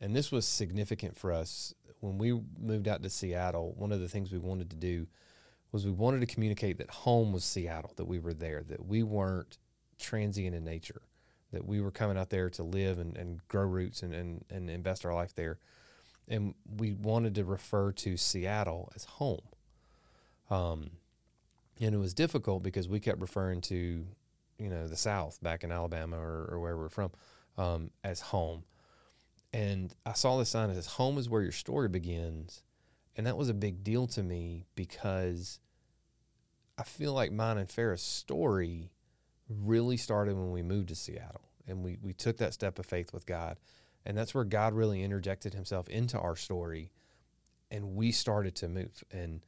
And 0.00 0.16
this 0.16 0.32
was 0.32 0.46
significant 0.46 1.16
for 1.16 1.32
us. 1.32 1.74
When 2.00 2.18
we 2.18 2.40
moved 2.60 2.88
out 2.88 3.02
to 3.02 3.10
Seattle, 3.10 3.74
one 3.76 3.92
of 3.92 4.00
the 4.00 4.08
things 4.08 4.32
we 4.32 4.38
wanted 4.38 4.70
to 4.70 4.76
do 4.76 5.06
was 5.70 5.84
we 5.84 5.92
wanted 5.92 6.20
to 6.20 6.26
communicate 6.26 6.78
that 6.78 6.90
home 6.90 7.32
was 7.32 7.44
Seattle, 7.44 7.92
that 7.96 8.04
we 8.06 8.18
were 8.18 8.34
there, 8.34 8.62
that 8.68 8.84
we 8.84 9.02
weren't 9.02 9.58
transient 9.98 10.54
in 10.54 10.64
nature, 10.64 11.02
that 11.52 11.64
we 11.64 11.80
were 11.80 11.90
coming 11.90 12.18
out 12.18 12.30
there 12.30 12.50
to 12.50 12.62
live 12.62 12.98
and, 12.98 13.16
and 13.16 13.46
grow 13.48 13.64
roots 13.64 14.02
and, 14.02 14.12
and, 14.12 14.44
and 14.50 14.68
invest 14.68 15.06
our 15.06 15.14
life 15.14 15.34
there. 15.34 15.58
And 16.28 16.54
we 16.76 16.92
wanted 16.92 17.34
to 17.36 17.44
refer 17.44 17.92
to 17.92 18.16
Seattle 18.16 18.92
as 18.94 19.04
home. 19.04 19.42
Um, 20.50 20.90
and 21.82 21.94
it 21.94 21.98
was 21.98 22.14
difficult 22.14 22.62
because 22.62 22.88
we 22.88 23.00
kept 23.00 23.20
referring 23.20 23.60
to 23.62 24.06
you 24.58 24.68
know 24.68 24.86
the 24.86 24.96
South 24.96 25.38
back 25.42 25.64
in 25.64 25.72
Alabama 25.72 26.16
or, 26.16 26.48
or 26.52 26.60
where 26.60 26.76
we're 26.76 26.88
from 26.88 27.10
um, 27.58 27.90
as 28.04 28.20
home. 28.20 28.64
And 29.52 29.94
I 30.06 30.14
saw 30.14 30.38
this 30.38 30.48
sign 30.48 30.68
that 30.68 30.76
says 30.76 30.86
"Home 30.86 31.18
is 31.18 31.28
where 31.28 31.42
your 31.42 31.52
story 31.52 31.88
begins," 31.88 32.62
and 33.16 33.26
that 33.26 33.36
was 33.36 33.48
a 33.48 33.54
big 33.54 33.84
deal 33.84 34.06
to 34.08 34.22
me 34.22 34.64
because 34.74 35.58
I 36.78 36.84
feel 36.84 37.12
like 37.12 37.32
mine 37.32 37.58
and 37.58 37.68
Farah's 37.68 38.02
story 38.02 38.90
really 39.48 39.96
started 39.96 40.34
when 40.34 40.52
we 40.52 40.62
moved 40.62 40.88
to 40.88 40.94
Seattle 40.94 41.48
and 41.66 41.84
we, 41.84 41.98
we 42.02 42.12
took 42.12 42.38
that 42.38 42.54
step 42.54 42.78
of 42.78 42.86
faith 42.86 43.12
with 43.12 43.26
God. 43.26 43.58
And 44.04 44.16
that's 44.16 44.34
where 44.34 44.44
God 44.44 44.74
really 44.74 45.02
interjected 45.02 45.54
himself 45.54 45.88
into 45.88 46.18
our 46.18 46.34
story 46.34 46.90
and 47.70 47.94
we 47.94 48.10
started 48.12 48.54
to 48.56 48.68
move. 48.68 49.04
And 49.12 49.44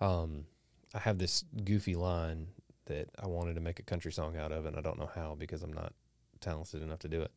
um, 0.00 0.46
I 0.94 0.98
have 0.98 1.18
this 1.18 1.44
goofy 1.64 1.94
line 1.94 2.48
that 2.86 3.08
I 3.22 3.26
wanted 3.26 3.54
to 3.54 3.60
make 3.60 3.78
a 3.78 3.82
country 3.82 4.12
song 4.12 4.36
out 4.36 4.52
of, 4.52 4.66
and 4.66 4.76
I 4.76 4.80
don't 4.80 4.98
know 4.98 5.10
how 5.14 5.36
because 5.38 5.62
I'm 5.62 5.72
not 5.72 5.92
talented 6.40 6.82
enough 6.82 6.98
to 7.00 7.08
do 7.08 7.22
it. 7.22 7.32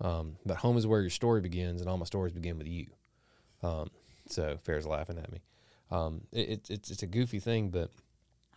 Um, 0.00 0.36
but 0.46 0.56
home 0.58 0.76
is 0.76 0.86
where 0.86 1.00
your 1.00 1.10
story 1.10 1.40
begins, 1.40 1.80
and 1.80 1.90
all 1.90 1.98
my 1.98 2.04
stories 2.04 2.32
begin 2.32 2.56
with 2.56 2.68
you. 2.68 2.86
Um, 3.62 3.90
so 4.28 4.58
Farah's 4.64 4.86
laughing 4.86 5.18
at 5.18 5.30
me. 5.30 5.42
Um, 5.90 6.22
it, 6.32 6.48
it, 6.48 6.70
it's 6.70 6.90
it's 6.90 7.02
a 7.02 7.06
goofy 7.06 7.40
thing, 7.40 7.70
but 7.70 7.90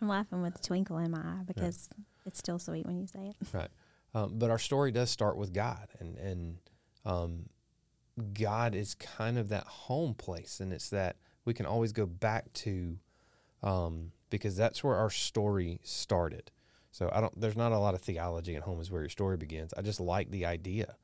I'm 0.00 0.08
laughing 0.08 0.42
with 0.42 0.56
a 0.56 0.62
twinkle 0.62 0.98
in 0.98 1.10
my 1.10 1.18
eye 1.18 1.42
because 1.46 1.88
it's 2.26 2.38
still 2.38 2.58
sweet 2.58 2.86
when 2.86 2.98
you 3.00 3.06
say 3.06 3.30
it. 3.30 3.36
right. 3.52 3.70
Um, 4.14 4.32
but 4.34 4.50
our 4.50 4.58
story 4.58 4.92
does 4.92 5.10
start 5.10 5.36
with 5.36 5.52
God, 5.52 5.88
and 5.98 6.16
and 6.18 6.56
um, 7.04 7.48
God 8.34 8.74
is 8.74 8.94
kind 8.94 9.38
of 9.38 9.48
that 9.48 9.64
home 9.64 10.14
place, 10.14 10.60
and 10.60 10.72
it's 10.72 10.90
that 10.90 11.16
we 11.44 11.54
can 11.54 11.66
always 11.66 11.92
go 11.92 12.06
back 12.06 12.52
to 12.52 12.98
um, 13.62 14.12
because 14.38 14.56
that's 14.56 14.82
where 14.82 14.96
our 14.96 15.10
story 15.10 15.80
started. 15.82 16.50
So 16.90 17.10
I 17.12 17.20
don't. 17.20 17.40
There's 17.40 17.56
not 17.56 17.72
a 17.72 17.78
lot 17.78 17.94
of 17.94 18.02
theology 18.02 18.54
in 18.54 18.62
home 18.62 18.80
is 18.80 18.90
where 18.90 19.02
your 19.02 19.08
story 19.08 19.36
begins. 19.36 19.72
I 19.76 19.82
just 19.82 20.00
like 20.00 20.30
the 20.30 20.44
idea 20.44 20.96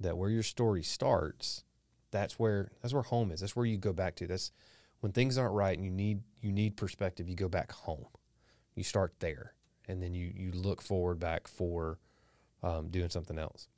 that 0.00 0.16
where 0.16 0.30
your 0.30 0.42
story 0.42 0.82
starts, 0.82 1.64
that's 2.10 2.38
where 2.38 2.70
that's 2.80 2.94
where 2.94 3.02
home 3.02 3.30
is. 3.30 3.40
That's 3.40 3.54
where 3.56 3.66
you 3.66 3.76
go 3.76 3.92
back 3.92 4.14
to. 4.16 4.26
That's 4.26 4.52
when 5.00 5.12
things 5.12 5.36
aren't 5.36 5.54
right 5.54 5.76
and 5.76 5.84
you 5.84 5.90
need 5.90 6.22
you 6.40 6.52
need 6.52 6.76
perspective. 6.76 7.28
You 7.28 7.36
go 7.36 7.48
back 7.48 7.72
home. 7.72 8.06
You 8.74 8.84
start 8.84 9.14
there, 9.18 9.54
and 9.86 10.02
then 10.02 10.14
you 10.14 10.32
you 10.34 10.52
look 10.52 10.80
forward 10.80 11.18
back 11.18 11.46
for 11.46 11.98
um, 12.62 12.88
doing 12.88 13.10
something 13.10 13.38
else. 13.38 13.68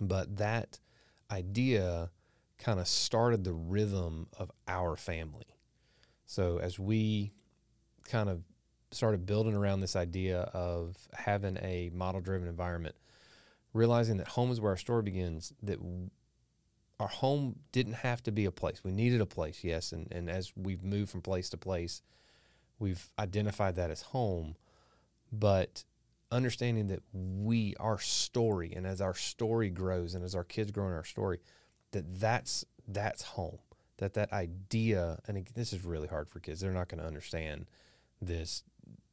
But 0.00 0.36
that 0.38 0.78
idea 1.30 2.10
kind 2.58 2.80
of 2.80 2.88
started 2.88 3.44
the 3.44 3.52
rhythm 3.52 4.28
of 4.38 4.50
our 4.66 4.96
family. 4.96 5.58
So 6.26 6.58
as 6.58 6.78
we 6.78 7.32
kind 8.08 8.28
of 8.28 8.42
started 8.90 9.26
building 9.26 9.54
around 9.54 9.80
this 9.80 9.96
idea 9.96 10.40
of 10.54 10.96
having 11.12 11.56
a 11.58 11.90
model 11.92 12.20
driven 12.20 12.48
environment, 12.48 12.94
realizing 13.72 14.18
that 14.18 14.28
home 14.28 14.50
is 14.50 14.60
where 14.60 14.72
our 14.72 14.76
story 14.76 15.02
begins, 15.02 15.52
that 15.62 15.78
our 17.00 17.08
home 17.08 17.56
didn't 17.72 17.94
have 17.94 18.22
to 18.22 18.32
be 18.32 18.44
a 18.44 18.52
place. 18.52 18.84
We 18.84 18.92
needed 18.92 19.20
a 19.20 19.26
place, 19.26 19.64
yes. 19.64 19.92
And, 19.92 20.06
and 20.12 20.30
as 20.30 20.52
we've 20.56 20.84
moved 20.84 21.10
from 21.10 21.22
place 21.22 21.48
to 21.50 21.56
place, 21.56 22.02
we've 22.78 23.04
identified 23.18 23.76
that 23.76 23.90
as 23.90 24.02
home. 24.02 24.56
But 25.32 25.84
understanding 26.30 26.86
that 26.88 27.02
we, 27.12 27.74
our 27.80 27.98
story, 27.98 28.72
and 28.74 28.86
as 28.86 29.00
our 29.00 29.14
story 29.14 29.70
grows 29.70 30.14
and 30.14 30.24
as 30.24 30.34
our 30.34 30.44
kids 30.44 30.70
grow 30.70 30.86
in 30.86 30.94
our 30.94 31.04
story, 31.04 31.40
that 31.90 32.20
that's, 32.20 32.64
that's 32.86 33.22
home. 33.22 33.58
That 33.98 34.14
that 34.14 34.32
idea, 34.32 35.20
and 35.28 35.46
this 35.54 35.72
is 35.72 35.84
really 35.84 36.08
hard 36.08 36.28
for 36.28 36.40
kids. 36.40 36.60
They're 36.60 36.72
not 36.72 36.88
going 36.88 37.00
to 37.00 37.06
understand 37.06 37.66
this 38.20 38.62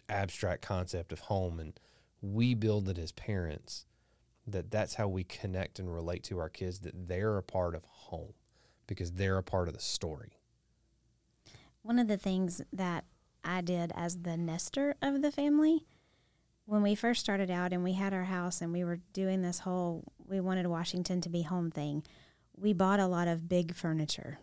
abstract 0.10 0.62
concept 0.62 1.12
of 1.12 1.20
home 1.22 1.60
and 1.60 1.80
we 2.22 2.54
build 2.54 2.90
it 2.90 2.98
as 2.98 3.12
parents 3.12 3.86
that 4.46 4.70
that's 4.72 4.96
how 4.96 5.08
we 5.08 5.24
connect 5.24 5.80
and 5.80 5.94
relate 5.94 6.24
to 6.24 6.40
our 6.40 6.50
kids 6.50 6.80
that 6.80 7.08
they're 7.08 7.38
a 7.38 7.44
part 7.44 7.76
of 7.76 7.84
home 7.86 8.34
because 8.88 9.14
they're 9.14 9.38
a 9.38 9.44
part 9.44 9.68
of 9.68 9.74
the 9.74 9.80
story 9.80 10.34
one 11.82 11.98
of 11.98 12.08
the 12.08 12.18
things 12.18 12.62
that 12.74 13.06
i 13.44 13.62
did 13.62 13.92
as 13.96 14.24
the 14.24 14.36
nester 14.36 14.96
of 15.02 15.22
the 15.22 15.32
family 15.32 15.86
when 16.66 16.82
we 16.82 16.94
first 16.94 17.22
started 17.22 17.50
out 17.50 17.72
and 17.72 17.84
we 17.84 17.94
had 17.94 18.14
our 18.14 18.26
house 18.26 18.62
and 18.62 18.74
we 18.74 18.84
were 18.84 19.00
doing 19.14 19.42
this 19.42 19.60
whole 19.60 20.04
we 20.28 20.40
wanted 20.40 20.68
washington 20.68 21.22
to 21.22 21.30
be 21.30 21.44
home 21.44 21.72
thing 21.72 22.04
we 22.62 22.74
bought 22.74 23.00
a 23.00 23.08
lot 23.08 23.28
of 23.28 23.50
big 23.50 23.74
furniture. 23.76 24.40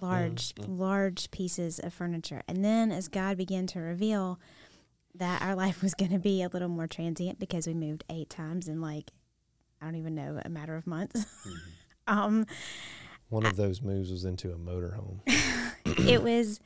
Large 0.00 0.52
hmm. 0.56 0.78
large 0.78 1.30
pieces 1.30 1.78
of 1.78 1.92
furniture 1.92 2.42
and 2.46 2.64
then 2.64 2.92
as 2.92 3.08
god 3.08 3.36
began 3.36 3.66
to 3.66 3.78
reveal 3.80 4.38
that 5.14 5.40
our 5.42 5.54
life 5.64 5.82
was 5.82 5.94
going 5.94 6.10
to 6.10 6.18
be 6.18 6.42
a 6.42 6.48
little 6.48 6.68
more 6.68 6.86
transient 6.86 7.38
because 7.38 7.66
we 7.66 7.74
moved 7.74 8.04
eight 8.10 8.28
times 8.28 8.68
in 8.68 8.80
like 8.80 9.10
I 9.80 9.84
don't 9.84 9.96
even 9.96 10.14
know 10.14 10.40
a 10.44 10.48
matter 10.48 10.76
of 10.76 10.86
months. 10.86 11.24
Mm-hmm. 11.24 11.56
um, 12.06 12.46
One 13.28 13.46
of 13.46 13.56
those 13.56 13.82
moves 13.82 14.10
was 14.10 14.24
into 14.24 14.52
a 14.52 14.56
motorhome. 14.56 15.20
it 15.86 16.22
was. 16.22 16.60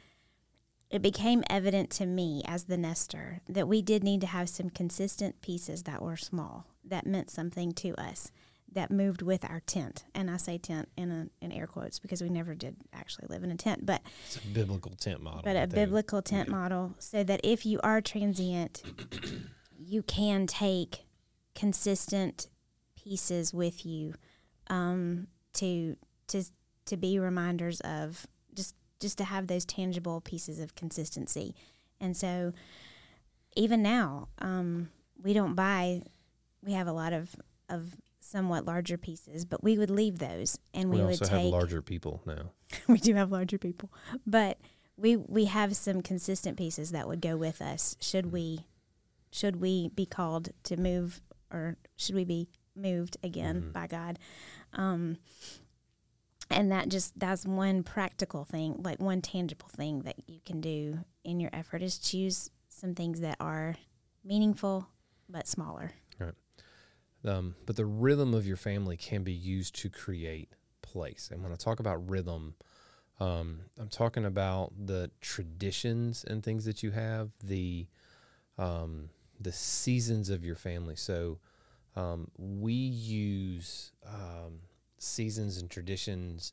It 0.91 1.03
became 1.03 1.45
evident 1.49 1.91
to 1.91 2.07
me 2.07 2.43
as 2.45 2.65
the 2.65 2.77
nester 2.77 3.43
that 3.49 3.69
we 3.69 3.81
did 3.81 4.03
need 4.03 4.21
to 4.23 4.27
have 4.27 4.49
some 4.49 4.71
consistent 4.71 5.41
pieces 5.41 5.85
that 5.85 6.03
were 6.03 6.17
small 6.17 6.67
that 6.85 7.07
meant 7.07 7.31
something 7.31 7.71
to 7.75 7.95
us 7.95 8.33
that 8.73 8.91
moved 8.91 9.23
with 9.23 9.45
our 9.45 9.61
tent. 9.61 10.05
And 10.15 10.31
I 10.31 10.37
say 10.37 10.59
tent 10.59 10.89
in 10.97 11.11
a, 11.11 11.45
in 11.45 11.53
air 11.53 11.67
quotes 11.67 11.99
because 11.99 12.23
we 12.23 12.29
never 12.29 12.55
did 12.55 12.77
actually 12.93 13.27
live 13.29 13.43
in 13.43 13.51
a 13.51 13.57
tent, 13.57 13.85
but 13.85 14.03
it's 14.27 14.37
a 14.37 14.47
biblical 14.49 14.93
tent 14.93 15.23
model. 15.23 15.43
But 15.45 15.57
a 15.57 15.67
biblical 15.67 16.23
tent 16.23 16.49
yeah. 16.49 16.55
model 16.55 16.95
so 16.99 17.25
that 17.25 17.41
if 17.43 17.67
you 17.67 17.81
are 17.83 18.01
transient, 18.01 18.83
you 19.79 20.03
can 20.03 20.47
take 20.47 21.05
consistent 21.55 22.49
pieces 22.97 23.53
with 23.53 23.85
you 23.85 24.15
um, 24.69 25.27
to 25.55 25.97
to 26.29 26.45
to 26.87 26.97
be 26.97 27.19
reminders 27.19 27.81
of 27.81 28.27
just 28.55 28.75
just 29.01 29.19
to 29.19 29.25
have 29.25 29.47
those 29.47 29.65
tangible 29.65 30.21
pieces 30.21 30.61
of 30.61 30.75
consistency. 30.75 31.55
And 32.01 32.17
so 32.17 32.53
even 33.57 33.83
now, 33.83 34.29
um, 34.39 34.91
we 35.21 35.33
don't 35.33 35.55
buy 35.55 36.03
we 36.63 36.73
have 36.73 36.87
a 36.87 36.93
lot 36.93 37.13
of 37.13 37.35
of 37.69 37.97
somewhat 38.31 38.65
larger 38.65 38.97
pieces, 38.97 39.45
but 39.45 39.63
we 39.63 39.77
would 39.79 39.91
leave 39.91 40.19
those 40.19 40.59
and 40.73 40.91
we, 40.91 40.99
we 40.99 41.03
would 41.03 41.11
also 41.13 41.25
take 41.25 41.45
have 41.45 41.53
larger 41.53 41.83
people 41.83 42.23
now. 42.27 42.51
we 42.89 42.99
do 42.99 43.15
have 43.15 43.33
larger 43.33 43.59
people, 43.59 43.91
but 44.27 44.59
we 44.97 45.17
we 45.17 45.47
have 45.47 45.75
some 45.77 46.03
consistent 46.03 46.57
pieces 46.57 46.91
that 46.91 47.09
would 47.09 47.21
go 47.21 47.37
with 47.37 47.63
us 47.63 47.97
should 48.01 48.33
we 48.33 48.67
should 49.31 49.61
we 49.61 49.89
be 49.89 50.07
called 50.07 50.51
to 50.65 50.77
move 50.77 51.21
or 51.53 51.77
should 51.97 52.15
we 52.15 52.25
be 52.25 52.49
moved 52.77 53.17
again 53.23 53.61
mm-hmm. 53.61 53.73
by 53.73 53.87
God. 53.87 54.19
Um, 54.73 55.19
and 56.51 56.73
that 56.73 56.89
just 56.89 57.19
that's 57.19 57.47
one 57.47 57.83
practical 57.83 58.45
thing, 58.45 58.77
like 58.83 59.01
one 59.01 59.21
tangible 59.21 59.69
thing 59.69 60.03
that 60.03 60.17
you 60.27 60.41
can 60.45 60.61
do 60.61 61.01
in 61.25 61.41
your 61.41 61.51
effort 61.53 61.83
is 61.83 61.99
choose 61.99 62.51
some 62.69 62.95
things 62.95 63.21
that 63.21 63.37
are 63.41 63.77
meaningful 64.25 64.89
but 65.29 65.47
smaller. 65.47 65.93
Um, 67.25 67.55
but 67.67 67.77
the 67.77 67.87
rhythm 67.87 68.35
of 68.35 68.47
your 68.47 68.57
family 68.57 68.97
can 68.97 69.23
be 69.23 69.33
used 69.33 69.75
to 69.77 69.91
create 69.91 70.51
place. 70.83 71.29
And 71.33 71.43
when 71.43 71.53
I 71.53 71.57
talk 71.57 71.81
about 71.81 72.09
rhythm, 72.09 72.55
um, 73.21 73.61
I'm 73.79 73.89
talking 73.89 74.25
about 74.25 74.73
the 74.87 75.11
traditions 75.21 76.25
and 76.25 76.43
things 76.43 76.65
that 76.65 76.83
you 76.83 76.93
have, 76.93 77.31
the 77.43 77.87
um, 78.59 79.11
the 79.41 79.53
seasons 79.53 80.31
of 80.31 80.45
your 80.45 80.57
family. 80.57 80.97
So 80.97 81.39
um, 81.97 82.31
we 82.39 82.73
use 82.75 83.93
um, 84.07 84.61
seasons 84.99 85.59
and 85.59 85.71
traditions 85.71 86.53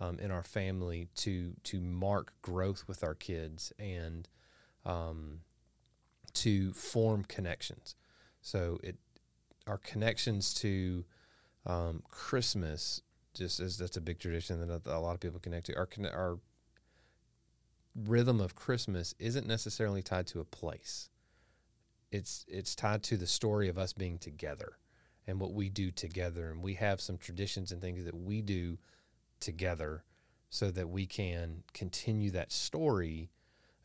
um, 0.00 0.18
in 0.18 0.30
our 0.30 0.42
family 0.42 1.08
to 1.16 1.52
to 1.64 1.80
mark 1.80 2.32
growth 2.42 2.84
with 2.86 3.04
our 3.04 3.14
kids 3.14 3.72
and 3.78 4.28
to 6.34 6.72
form 6.72 7.24
connections. 7.24 7.94
So 8.42 8.78
it 8.82 8.96
our 9.66 9.78
connections 9.78 10.54
to 10.54 11.04
um, 11.66 12.02
Christmas, 12.08 13.02
just 13.34 13.60
as 13.60 13.78
that's 13.78 13.96
a 13.96 14.00
big 14.00 14.18
tradition 14.18 14.66
that 14.66 14.86
a 14.86 14.98
lot 14.98 15.14
of 15.14 15.20
people 15.20 15.40
connect 15.40 15.66
to. 15.66 15.76
Our 15.76 15.88
our 16.12 16.38
rhythm 17.94 18.40
of 18.40 18.54
Christmas 18.54 19.14
isn't 19.18 19.46
necessarily 19.46 20.02
tied 20.02 20.26
to 20.26 20.40
a 20.40 20.44
place 20.44 21.10
it's 22.14 22.46
it's 22.48 22.76
tied 22.76 23.02
to 23.02 23.16
the 23.16 23.26
story 23.26 23.68
of 23.68 23.76
us 23.76 23.92
being 23.92 24.18
together 24.18 24.78
and 25.26 25.40
what 25.40 25.52
we 25.52 25.68
do 25.68 25.90
together 25.90 26.50
and 26.50 26.62
we 26.62 26.74
have 26.74 27.00
some 27.00 27.18
traditions 27.18 27.72
and 27.72 27.80
things 27.80 28.04
that 28.04 28.14
we 28.14 28.40
do 28.40 28.78
together 29.40 30.04
so 30.48 30.70
that 30.70 30.88
we 30.88 31.06
can 31.06 31.64
continue 31.72 32.30
that 32.30 32.52
story 32.52 33.30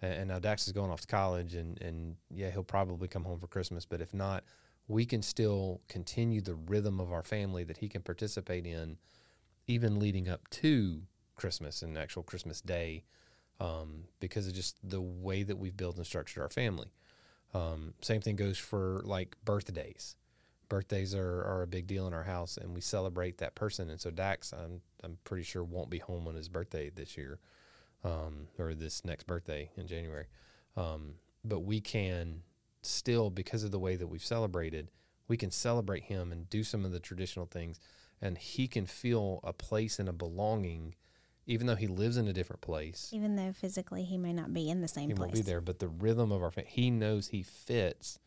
and 0.01 0.29
now 0.29 0.37
Dax 0.37 0.67
is 0.67 0.73
going 0.73 0.91
off 0.91 1.01
to 1.01 1.07
college 1.07 1.55
and 1.55 1.81
and 1.81 2.17
yeah 2.29 2.51
he'll 2.51 2.63
probably 2.63 3.07
come 3.07 3.23
home 3.23 3.39
for 3.39 3.47
Christmas 3.47 3.83
but 3.83 3.99
if 3.99 4.13
not 4.13 4.43
we 4.89 5.05
can 5.05 5.21
still 5.21 5.79
continue 5.87 6.41
the 6.41 6.55
rhythm 6.55 6.99
of 6.99 7.13
our 7.13 7.23
family 7.23 7.63
that 7.63 7.77
he 7.77 7.87
can 7.87 8.01
participate 8.01 8.65
in 8.65 8.97
even 9.67 9.99
leading 9.99 10.27
up 10.27 10.49
to 10.49 11.03
Christmas 11.35 11.83
and 11.83 11.95
actual 11.95 12.23
Christmas 12.23 12.59
day 12.59 13.03
um, 13.59 14.05
because 14.19 14.47
of 14.47 14.53
just 14.53 14.77
the 14.83 14.99
way 14.99 15.43
that 15.43 15.57
we've 15.57 15.77
built 15.77 15.97
and 15.97 16.05
structured 16.05 16.41
our 16.41 16.49
family. 16.49 16.91
Um, 17.53 17.93
same 18.01 18.19
thing 18.19 18.35
goes 18.35 18.57
for 18.57 19.01
like 19.05 19.35
birthdays. 19.45 20.15
Birthdays 20.69 21.13
are, 21.13 21.43
are 21.43 21.61
a 21.61 21.67
big 21.67 21.85
deal 21.85 22.07
in 22.07 22.13
our 22.13 22.23
house, 22.23 22.57
and 22.57 22.73
we 22.73 22.81
celebrate 22.81 23.37
that 23.37 23.55
person. 23.55 23.89
And 23.91 24.01
so 24.01 24.09
Dax, 24.09 24.53
I'm 24.53 24.81
I'm 25.03 25.17
pretty 25.23 25.43
sure 25.43 25.63
won't 25.63 25.89
be 25.89 25.99
home 25.99 26.27
on 26.27 26.35
his 26.35 26.49
birthday 26.49 26.89
this 26.89 27.17
year, 27.17 27.39
um, 28.03 28.47
or 28.57 28.73
this 28.73 29.03
next 29.05 29.25
birthday 29.25 29.69
in 29.77 29.87
January. 29.87 30.25
Um, 30.75 31.15
but 31.43 31.61
we 31.61 31.79
can 31.79 32.43
still 32.81 33.29
because 33.29 33.63
of 33.63 33.71
the 33.71 33.79
way 33.79 33.95
that 33.95 34.07
we've 34.07 34.23
celebrated, 34.23 34.89
we 35.27 35.37
can 35.37 35.51
celebrate 35.51 36.03
him 36.03 36.31
and 36.31 36.49
do 36.49 36.63
some 36.63 36.85
of 36.85 36.91
the 36.91 36.99
traditional 36.99 37.45
things, 37.45 37.79
and 38.21 38.37
he 38.37 38.67
can 38.67 38.85
feel 38.85 39.39
a 39.43 39.53
place 39.53 39.99
and 39.99 40.09
a 40.09 40.13
belonging, 40.13 40.95
even 41.45 41.67
though 41.67 41.75
he 41.75 41.87
lives 41.87 42.17
in 42.17 42.27
a 42.27 42.33
different 42.33 42.61
place. 42.61 43.09
Even 43.13 43.35
though 43.35 43.53
physically 43.53 44.03
he 44.03 44.17
may 44.17 44.33
not 44.33 44.53
be 44.53 44.69
in 44.69 44.81
the 44.81 44.87
same 44.87 45.09
He 45.09 45.13
place. 45.13 45.27
won't 45.27 45.33
be 45.33 45.41
there, 45.41 45.61
but 45.61 45.79
the 45.79 45.87
rhythm 45.87 46.31
of 46.31 46.41
our 46.41 46.51
family, 46.51 46.71
he 46.71 46.89
knows 46.89 47.27
he 47.27 47.43
fits, 47.43 48.19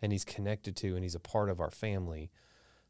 and 0.00 0.12
he's 0.12 0.24
connected 0.24 0.76
to, 0.76 0.94
and 0.94 1.02
he's 1.02 1.14
a 1.14 1.20
part 1.20 1.50
of 1.50 1.60
our 1.60 1.70
family. 1.70 2.30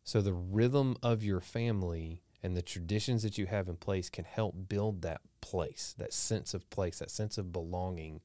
So 0.03 0.21
the 0.21 0.35
rhythm 0.35 0.97
of 1.03 1.25
your 1.25 1.41
family 1.41 2.23
and 2.43 2.55
the 2.55 2.63
traditions 2.63 3.23
that 3.23 3.39
you 3.39 3.47
have 3.47 3.69
in 3.69 3.77
place 3.77 4.11
can 4.11 4.27
help 4.27 4.69
build 4.69 5.01
that 5.03 5.23
place, 5.41 5.95
that 5.97 6.13
sense 6.13 6.53
of 6.53 6.69
place, 6.69 6.99
that 6.99 7.11
sense 7.11 7.39
of 7.39 7.53
belonging, 7.53 8.21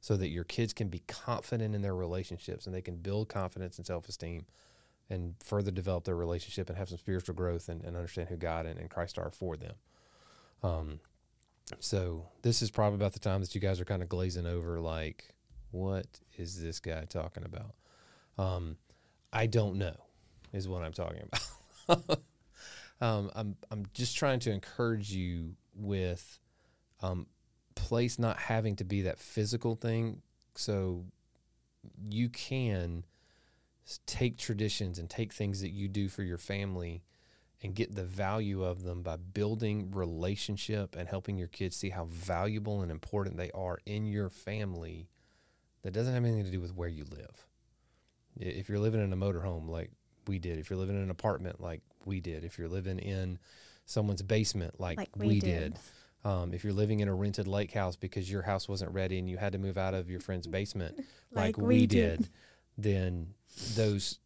so 0.00 0.16
that 0.16 0.28
your 0.28 0.44
kids 0.44 0.72
can 0.72 0.88
be 0.88 1.00
confident 1.06 1.74
in 1.74 1.82
their 1.82 1.94
relationships 1.94 2.66
and 2.66 2.74
they 2.74 2.82
can 2.82 2.96
build 2.96 3.28
confidence 3.28 3.78
and 3.78 3.86
self 3.86 4.08
esteem 4.08 4.46
and 5.10 5.34
further 5.42 5.70
develop 5.70 6.04
their 6.04 6.16
relationship 6.16 6.68
and 6.68 6.78
have 6.78 6.88
some 6.88 6.98
spiritual 6.98 7.34
growth 7.34 7.68
and, 7.68 7.82
and 7.82 7.96
understand 7.96 8.28
who 8.28 8.36
God 8.36 8.66
and, 8.66 8.78
and 8.78 8.90
Christ 8.90 9.18
are 9.18 9.30
for 9.30 9.56
them. 9.56 9.74
Um, 10.62 11.00
so 11.80 12.26
this 12.42 12.62
is 12.62 12.70
probably 12.70 12.96
about 12.96 13.12
the 13.12 13.18
time 13.18 13.40
that 13.40 13.54
you 13.54 13.60
guys 13.60 13.80
are 13.80 13.84
kind 13.84 14.02
of 14.02 14.08
glazing 14.08 14.46
over, 14.46 14.80
like, 14.80 15.34
what 15.70 16.06
is 16.36 16.62
this 16.62 16.80
guy 16.80 17.04
talking 17.08 17.44
about? 17.44 17.74
Um, 18.38 18.76
I 19.32 19.46
don't 19.46 19.76
know, 19.76 19.96
is 20.52 20.68
what 20.68 20.82
I'm 20.82 20.92
talking 20.92 21.22
about. 21.88 22.20
um, 23.00 23.30
I'm 23.34 23.56
I'm 23.70 23.86
just 23.92 24.16
trying 24.16 24.40
to 24.40 24.50
encourage 24.50 25.10
you 25.10 25.56
with 25.74 26.38
um, 27.02 27.26
place 27.78 28.18
not 28.18 28.36
having 28.36 28.76
to 28.76 28.84
be 28.84 29.02
that 29.02 29.18
physical 29.18 29.74
thing, 29.76 30.22
so 30.54 31.04
you 32.08 32.28
can 32.28 33.04
take 34.06 34.36
traditions 34.36 34.98
and 34.98 35.08
take 35.08 35.32
things 35.32 35.62
that 35.62 35.70
you 35.70 35.88
do 35.88 36.08
for 36.08 36.22
your 36.22 36.36
family 36.38 37.02
and 37.62 37.74
get 37.74 37.94
the 37.94 38.04
value 38.04 38.62
of 38.62 38.82
them 38.82 39.02
by 39.02 39.16
building 39.16 39.90
relationship 39.92 40.94
and 40.94 41.08
helping 41.08 41.38
your 41.38 41.48
kids 41.48 41.76
see 41.76 41.90
how 41.90 42.04
valuable 42.04 42.82
and 42.82 42.90
important 42.90 43.36
they 43.36 43.50
are 43.52 43.78
in 43.86 44.06
your 44.06 44.28
family 44.28 45.08
that 45.82 45.92
doesn't 45.92 46.12
have 46.12 46.24
anything 46.24 46.44
to 46.44 46.50
do 46.50 46.60
with 46.60 46.74
where 46.74 46.88
you 46.88 47.04
live. 47.10 47.46
If 48.38 48.68
you're 48.68 48.78
living 48.78 49.02
in 49.02 49.12
a 49.12 49.16
motorhome 49.16 49.68
like 49.68 49.90
we 50.26 50.38
did, 50.38 50.58
if 50.58 50.68
you're 50.70 50.78
living 50.78 50.96
in 50.96 51.02
an 51.02 51.10
apartment 51.10 51.60
like 51.60 51.80
we 52.04 52.20
did, 52.20 52.44
if 52.44 52.58
you're 52.58 52.68
living 52.68 52.98
in 52.98 53.38
someone's 53.86 54.22
basement 54.22 54.78
like, 54.78 54.98
Like 54.98 55.10
we, 55.16 55.26
we 55.28 55.40
did, 55.40 55.72
did. 55.72 55.80
Um, 56.24 56.52
if 56.52 56.64
you're 56.64 56.72
living 56.72 57.00
in 57.00 57.08
a 57.08 57.14
rented 57.14 57.46
lake 57.46 57.72
house 57.72 57.96
because 57.96 58.30
your 58.30 58.42
house 58.42 58.68
wasn't 58.68 58.90
ready 58.92 59.18
and 59.18 59.28
you 59.28 59.36
had 59.36 59.52
to 59.52 59.58
move 59.58 59.78
out 59.78 59.94
of 59.94 60.10
your 60.10 60.20
friend's 60.20 60.46
basement 60.46 60.96
like, 61.32 61.56
Like 61.56 61.58
we, 61.58 61.86
did, 61.86 62.18
did. 62.20 62.28
then 62.78 63.34
those 63.74 64.18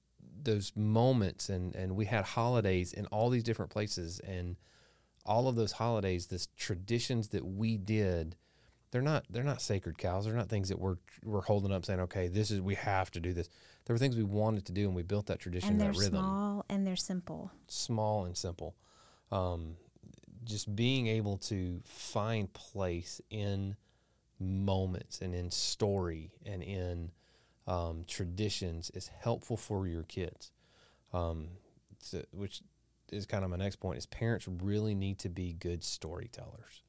those 0.44 0.72
moments 0.74 1.48
and 1.48 1.74
and 1.76 1.94
we 1.94 2.04
had 2.04 2.24
holidays 2.24 2.92
in 2.92 3.06
all 3.06 3.30
these 3.30 3.44
different 3.44 3.70
places 3.70 4.20
and 4.20 4.56
all 5.24 5.48
of 5.48 5.56
those 5.56 5.72
holidays, 5.72 6.26
this 6.26 6.48
traditions 6.56 7.28
that 7.28 7.44
we 7.44 7.76
did, 7.76 8.36
they're 8.90 9.02
not 9.02 9.24
they're 9.30 9.44
not 9.44 9.62
sacred 9.62 9.98
cows. 9.98 10.24
They're 10.24 10.34
not 10.34 10.48
things 10.48 10.68
that 10.68 10.78
we're 10.78 10.96
we're 11.24 11.42
holding 11.42 11.72
up 11.72 11.84
saying, 11.84 12.00
okay, 12.00 12.28
this 12.28 12.50
is 12.50 12.60
we 12.60 12.74
have 12.74 13.10
to 13.12 13.20
do 13.20 13.32
this. 13.32 13.48
There 13.84 13.94
were 13.94 13.98
things 13.98 14.16
we 14.16 14.24
wanted 14.24 14.66
to 14.66 14.72
do, 14.72 14.86
and 14.86 14.94
we 14.94 15.02
built 15.02 15.26
that 15.26 15.40
tradition, 15.40 15.70
and 15.70 15.80
they're 15.80 15.92
that 15.92 15.98
rhythm, 15.98 16.18
small 16.18 16.64
and 16.68 16.86
they're 16.86 16.96
simple. 16.96 17.50
small 17.68 18.24
and 18.24 18.36
simple. 18.36 18.76
Um, 19.30 19.76
just 20.44 20.74
being 20.74 21.06
able 21.06 21.36
to 21.38 21.80
find 21.84 22.52
place 22.52 23.20
in 23.30 23.76
moments 24.38 25.20
and 25.20 25.34
in 25.34 25.50
story 25.50 26.32
and 26.44 26.62
in 26.62 27.10
um, 27.66 28.04
traditions 28.08 28.90
is 28.94 29.08
helpful 29.08 29.56
for 29.56 29.86
your 29.86 30.02
kids. 30.02 30.50
Um, 31.12 31.48
so- 32.00 32.24
which 32.32 32.62
is 33.10 33.26
kind 33.26 33.44
of 33.44 33.50
my 33.50 33.56
next 33.56 33.76
point 33.76 33.98
is 33.98 34.06
parents 34.06 34.48
really 34.48 34.94
need 34.94 35.18
to 35.20 35.28
be 35.28 35.52
good 35.52 35.84
storytellers. 35.84 36.82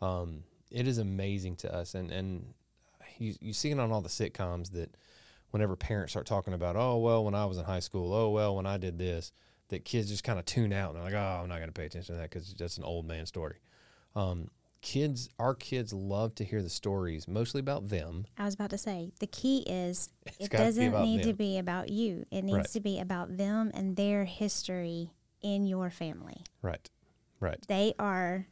Um, 0.00 0.44
it 0.70 0.86
is 0.86 0.98
amazing 0.98 1.56
to 1.56 1.74
us, 1.74 1.94
and 1.94 2.10
and 2.10 2.54
you 3.18 3.34
you 3.40 3.52
see 3.52 3.70
it 3.70 3.78
on 3.78 3.90
all 3.90 4.02
the 4.02 4.08
sitcoms 4.08 4.72
that 4.72 4.94
whenever 5.50 5.74
parents 5.74 6.12
start 6.12 6.26
talking 6.26 6.52
about, 6.52 6.76
oh 6.76 6.98
well, 6.98 7.24
when 7.24 7.34
I 7.34 7.46
was 7.46 7.56
in 7.56 7.64
high 7.64 7.80
school, 7.80 8.12
oh 8.12 8.30
well, 8.30 8.56
when 8.56 8.66
I 8.66 8.76
did 8.76 8.98
this, 8.98 9.32
that 9.68 9.84
kids 9.84 10.08
just 10.08 10.24
kind 10.24 10.38
of 10.38 10.44
tune 10.44 10.72
out 10.72 10.90
and 10.90 10.96
they're 10.98 11.04
like, 11.04 11.14
oh, 11.14 11.40
I'm 11.42 11.48
not 11.48 11.56
going 11.56 11.68
to 11.68 11.72
pay 11.72 11.86
attention 11.86 12.14
to 12.14 12.20
that 12.20 12.30
because 12.30 12.54
that's 12.54 12.78
an 12.78 12.84
old 12.84 13.06
man 13.06 13.26
story. 13.26 13.56
Um, 14.14 14.48
kids, 14.80 15.28
our 15.38 15.54
kids 15.54 15.92
love 15.92 16.34
to 16.36 16.44
hear 16.44 16.62
the 16.62 16.70
stories, 16.70 17.26
mostly 17.26 17.58
about 17.60 17.88
them. 17.88 18.26
I 18.38 18.44
was 18.44 18.54
about 18.54 18.70
to 18.70 18.78
say 18.78 19.10
the 19.18 19.26
key 19.26 19.64
is 19.66 20.08
it 20.38 20.50
doesn't 20.50 20.92
need 21.02 21.24
to 21.24 21.32
be 21.32 21.58
about 21.58 21.88
you. 21.88 22.26
It 22.30 22.42
needs 22.42 22.56
Right. 22.58 22.66
to 22.70 22.80
be 22.80 23.00
about 23.00 23.36
them 23.36 23.70
and 23.74 23.96
their 23.96 24.24
history 24.24 25.10
in 25.42 25.66
your 25.66 25.90
family. 25.90 26.44
Right, 26.62 26.88
right, 27.40 27.58
They 27.68 27.94
are 27.98 28.46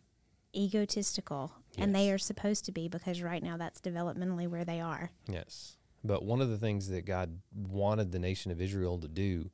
egotistical 0.54 1.52
and 1.76 1.94
they 1.94 2.10
are 2.12 2.18
supposed 2.18 2.64
to 2.64 2.72
be 2.72 2.86
because 2.88 3.20
right 3.22 3.42
now 3.42 3.56
that's 3.56 3.80
developmentally 3.80 4.46
where 4.48 4.64
they 4.64 4.80
are. 4.80 5.10
yes. 5.28 5.76
But 6.06 6.22
one 6.22 6.42
of 6.42 6.50
the 6.50 6.58
things 6.58 6.88
that 6.90 7.06
God 7.06 7.38
wanted 7.56 8.12
the 8.12 8.18
nation 8.18 8.52
of 8.52 8.60
Israel 8.60 8.98
to 8.98 9.08
do 9.08 9.50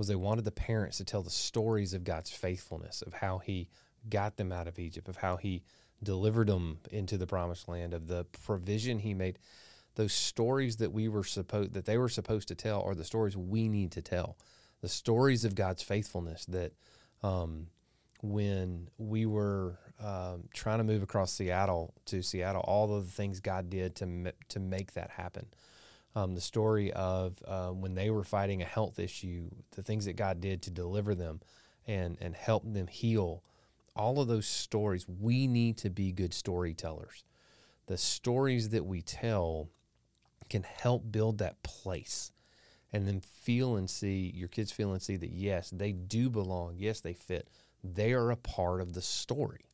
was 0.00 0.08
they 0.08 0.16
wanted 0.16 0.46
the 0.46 0.50
parents 0.50 0.96
to 0.96 1.04
tell 1.04 1.20
the 1.22 1.28
stories 1.28 1.92
of 1.92 2.04
God's 2.04 2.30
faithfulness, 2.30 3.02
of 3.02 3.12
how 3.12 3.36
He 3.36 3.68
got 4.08 4.38
them 4.38 4.50
out 4.50 4.66
of 4.66 4.78
Egypt, 4.78 5.10
of 5.10 5.16
how 5.16 5.36
He 5.36 5.62
delivered 6.02 6.46
them 6.46 6.78
into 6.90 7.18
the 7.18 7.26
promised 7.26 7.68
land, 7.68 7.92
of 7.92 8.06
the 8.06 8.24
provision 8.42 9.00
He 9.00 9.12
made. 9.12 9.38
Those 9.96 10.14
stories 10.14 10.78
that 10.78 10.90
we 10.90 11.08
were 11.08 11.22
supposed 11.22 11.74
that 11.74 11.84
they 11.84 11.98
were 11.98 12.08
supposed 12.08 12.48
to 12.48 12.54
tell 12.54 12.80
are 12.80 12.94
the 12.94 13.04
stories 13.04 13.36
we 13.36 13.68
need 13.68 13.92
to 13.92 14.00
tell. 14.00 14.38
The 14.80 14.88
stories 14.88 15.44
of 15.44 15.54
God's 15.54 15.82
faithfulness 15.82 16.46
that 16.46 16.72
um, 17.22 17.66
when 18.22 18.88
we 18.96 19.26
were 19.26 19.78
um, 20.02 20.44
trying 20.54 20.78
to 20.78 20.84
move 20.84 21.02
across 21.02 21.30
Seattle 21.30 21.92
to 22.06 22.22
Seattle, 22.22 22.62
all 22.62 22.96
of 22.96 23.04
the 23.04 23.12
things 23.12 23.38
God 23.40 23.68
did 23.68 23.96
to 23.96 24.32
to 24.48 24.60
make 24.60 24.94
that 24.94 25.10
happen. 25.10 25.44
Um, 26.16 26.34
the 26.34 26.40
story 26.40 26.92
of 26.92 27.36
uh, 27.46 27.68
when 27.68 27.94
they 27.94 28.10
were 28.10 28.24
fighting 28.24 28.62
a 28.62 28.66
health 28.66 28.98
issue, 28.98 29.48
the 29.76 29.82
things 29.82 30.06
that 30.06 30.16
God 30.16 30.40
did 30.40 30.62
to 30.62 30.70
deliver 30.70 31.14
them 31.14 31.40
and 31.86 32.16
and 32.20 32.34
help 32.34 32.64
them 32.64 32.86
heal. 32.86 33.42
All 33.94 34.20
of 34.20 34.28
those 34.28 34.46
stories, 34.46 35.06
we 35.08 35.46
need 35.46 35.76
to 35.78 35.90
be 35.90 36.12
good 36.12 36.32
storytellers. 36.32 37.24
The 37.86 37.98
stories 37.98 38.70
that 38.70 38.86
we 38.86 39.02
tell 39.02 39.68
can 40.48 40.62
help 40.62 41.10
build 41.10 41.38
that 41.38 41.62
place 41.62 42.32
and 42.92 43.06
then 43.06 43.20
feel 43.20 43.76
and 43.76 43.88
see 43.88 44.32
your 44.34 44.48
kids 44.48 44.72
feel 44.72 44.92
and 44.92 45.02
see 45.02 45.16
that 45.16 45.30
yes, 45.30 45.70
they 45.70 45.92
do 45.92 46.28
belong. 46.28 46.74
Yes, 46.76 47.00
they 47.00 47.14
fit. 47.14 47.48
They 47.82 48.12
are 48.12 48.30
a 48.30 48.36
part 48.36 48.80
of 48.80 48.92
the 48.92 49.02
story. 49.02 49.69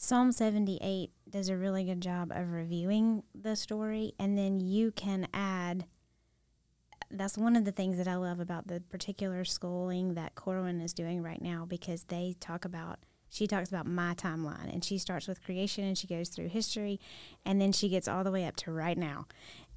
Psalm 0.00 0.30
78 0.30 1.10
does 1.28 1.48
a 1.48 1.56
really 1.56 1.82
good 1.82 2.00
job 2.00 2.30
of 2.32 2.52
reviewing 2.52 3.24
the 3.34 3.56
story, 3.56 4.12
and 4.16 4.38
then 4.38 4.60
you 4.60 4.92
can 4.92 5.26
add. 5.34 5.86
That's 7.10 7.36
one 7.36 7.56
of 7.56 7.64
the 7.64 7.72
things 7.72 7.98
that 7.98 8.06
I 8.06 8.14
love 8.14 8.38
about 8.38 8.68
the 8.68 8.80
particular 8.80 9.44
schooling 9.44 10.14
that 10.14 10.36
Corwin 10.36 10.80
is 10.80 10.92
doing 10.92 11.20
right 11.20 11.42
now 11.42 11.66
because 11.68 12.04
they 12.04 12.36
talk 12.38 12.64
about, 12.64 13.00
she 13.28 13.48
talks 13.48 13.70
about 13.70 13.86
my 13.86 14.14
timeline, 14.14 14.72
and 14.72 14.84
she 14.84 14.98
starts 14.98 15.26
with 15.26 15.42
creation 15.42 15.82
and 15.82 15.98
she 15.98 16.06
goes 16.06 16.28
through 16.28 16.50
history, 16.50 17.00
and 17.44 17.60
then 17.60 17.72
she 17.72 17.88
gets 17.88 18.06
all 18.06 18.22
the 18.22 18.30
way 18.30 18.46
up 18.46 18.54
to 18.54 18.70
right 18.70 18.96
now. 18.96 19.26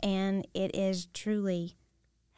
And 0.03 0.47
it 0.53 0.75
is 0.75 1.07
truly 1.15 1.77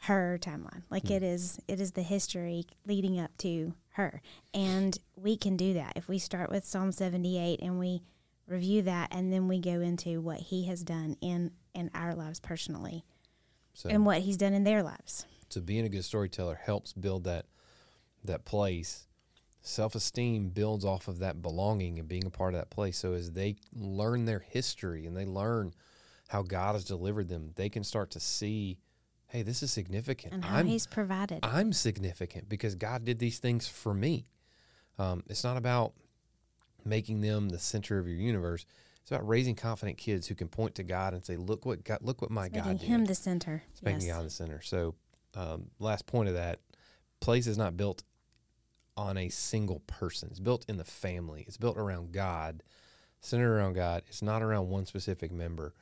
her 0.04 0.38
timeline. 0.40 0.84
Like 0.88 1.08
hmm. 1.08 1.14
it 1.14 1.22
is 1.22 1.58
it 1.68 1.82
is 1.82 1.92
the 1.92 2.02
history 2.02 2.64
leading 2.86 3.20
up 3.20 3.36
to 3.38 3.74
her. 3.94 4.20
And 4.52 4.96
we 5.16 5.36
can 5.36 5.56
do 5.56 5.74
that 5.74 5.94
if 5.96 6.08
we 6.08 6.18
start 6.18 6.50
with 6.50 6.64
Psalm 6.64 6.92
78 6.92 7.60
and 7.60 7.78
we 7.78 8.02
review 8.46 8.82
that 8.82 9.08
and 9.10 9.32
then 9.32 9.48
we 9.48 9.58
go 9.58 9.80
into 9.80 10.20
what 10.20 10.38
he 10.38 10.66
has 10.66 10.82
done 10.82 11.16
in 11.20 11.50
in 11.74 11.90
our 11.94 12.14
lives 12.14 12.38
personally 12.40 13.04
So, 13.72 13.88
and 13.88 14.04
what 14.04 14.18
he's 14.18 14.36
done 14.36 14.52
in 14.52 14.64
their 14.64 14.82
lives. 14.82 15.24
so 15.48 15.60
being 15.62 15.86
a 15.86 15.88
good 15.88 16.04
storyteller 16.04 16.60
helps 16.62 16.92
build 16.92 17.24
that 17.24 17.46
that 18.24 18.44
place. 18.44 19.06
Self 19.62 19.94
esteem 19.94 20.50
builds 20.50 20.84
off 20.84 21.08
of 21.08 21.20
that 21.20 21.40
belonging 21.40 21.98
and 21.98 22.06
being 22.06 22.26
a 22.26 22.30
part 22.30 22.52
of 22.52 22.60
that 22.60 22.68
place. 22.70 22.98
So 22.98 23.14
as 23.14 23.32
they 23.32 23.56
learn 23.74 24.26
their 24.26 24.40
history 24.40 25.06
and 25.06 25.16
they 25.16 25.24
learn 25.24 25.72
how 26.28 26.42
God 26.42 26.74
has 26.74 26.84
delivered 26.84 27.28
them, 27.30 27.52
they 27.56 27.70
can 27.70 27.82
start 27.82 28.10
to 28.10 28.20
see, 28.20 28.78
hey, 29.34 29.42
this 29.42 29.64
is 29.64 29.72
significant. 29.72 30.32
And 30.32 30.44
how 30.44 30.58
I'm 30.58 30.66
he's 30.66 30.86
provided. 30.86 31.40
I'm 31.42 31.72
significant 31.72 32.48
because 32.48 32.76
God 32.76 33.04
did 33.04 33.18
these 33.18 33.40
things 33.40 33.66
for 33.66 33.92
me. 33.92 34.26
Um, 34.96 35.24
it's 35.28 35.42
not 35.42 35.56
about 35.56 35.92
making 36.84 37.20
them 37.20 37.48
the 37.48 37.58
center 37.58 37.98
of 37.98 38.06
your 38.06 38.16
universe. 38.16 38.64
It's 39.02 39.10
about 39.10 39.26
raising 39.26 39.56
confident 39.56 39.98
kids 39.98 40.28
who 40.28 40.36
can 40.36 40.46
point 40.46 40.76
to 40.76 40.84
God 40.84 41.14
and 41.14 41.26
say, 41.26 41.36
"Look 41.36 41.66
what 41.66 41.82
God, 41.82 41.98
look 42.00 42.22
what 42.22 42.30
my 42.30 42.44
making 42.44 42.62
God 42.62 42.78
did." 42.78 42.86
him 42.86 43.04
the 43.06 43.14
center. 43.14 43.64
It's 43.70 43.82
making 43.82 44.06
Yes. 44.06 44.16
God 44.16 44.24
the 44.24 44.30
center. 44.30 44.62
So, 44.62 44.94
um, 45.34 45.70
last 45.80 46.06
point 46.06 46.28
of 46.28 46.34
that, 46.36 46.60
place 47.20 47.48
is 47.48 47.58
not 47.58 47.76
built 47.76 48.04
on 48.96 49.18
a 49.18 49.28
single 49.28 49.80
person. 49.80 50.28
It's 50.30 50.38
built 50.40 50.64
in 50.68 50.76
the 50.76 50.84
family. 50.84 51.44
It's 51.48 51.56
built 51.56 51.76
around 51.76 52.12
God, 52.12 52.62
centered 53.20 53.52
around 53.52 53.72
God. 53.72 54.04
It's 54.06 54.22
not 54.22 54.42
around 54.42 54.68
one 54.68 54.86
specific 54.86 55.32
member. 55.32 55.74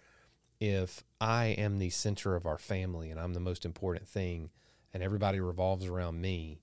If 0.63 1.03
I 1.21 1.47
am 1.47 1.81
the 1.81 1.91
center 1.91 2.37
of 2.37 2.47
our 2.47 2.57
family 2.57 3.11
and 3.11 3.19
I'm 3.19 3.35
the 3.35 3.41
most 3.41 3.65
important 3.65 4.07
thing 4.07 4.51
and 4.95 5.03
everybody 5.03 5.41
revolves 5.41 5.87
around 5.87 6.21
me, 6.21 6.61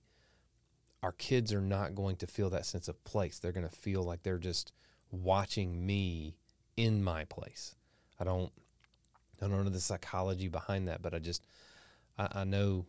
our 1.02 1.12
kids 1.12 1.52
are 1.52 1.60
not 1.60 1.94
going 1.94 2.16
to 2.16 2.26
feel 2.26 2.48
that 2.48 2.64
sense 2.64 2.88
of 2.88 3.04
place. 3.04 3.38
They're 3.38 3.52
going 3.52 3.68
to 3.68 3.76
feel 3.76 4.02
like 4.02 4.22
they're 4.22 4.38
just 4.38 4.72
watching 5.10 5.84
me 5.84 6.38
in 6.78 7.04
my 7.04 7.26
place. 7.26 7.74
I 8.18 8.24
don't 8.24 8.50
I 9.42 9.48
don't 9.48 9.64
know 9.64 9.70
the 9.70 9.80
psychology 9.80 10.48
behind 10.48 10.88
that, 10.88 11.02
but 11.02 11.12
I 11.12 11.18
just 11.18 11.44
I, 12.16 12.28
I 12.36 12.44
know 12.44 12.86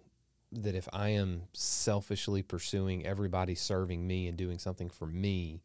that 0.54 0.76
if 0.76 0.88
I 0.93 1.10
am 1.10 1.41
selfishly 1.52 2.41
pursuing 2.41 3.06
everybody 3.06 3.56
serving 3.56 4.08
me 4.08 4.30
and 4.30 4.38
doing 4.38 4.60
something 4.60 4.89
for 4.89 5.08
me, 5.08 5.62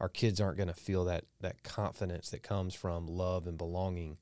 our 0.00 0.08
kids 0.08 0.40
aren't 0.40 0.56
going 0.56 0.68
to 0.68 0.74
feel 0.74 1.04
that 1.04 1.24
that 1.42 1.62
confidence 1.62 2.30
that 2.30 2.42
comes 2.42 2.72
from 2.72 3.06
love 3.06 3.46
and 3.46 3.58
belonging 3.58 4.16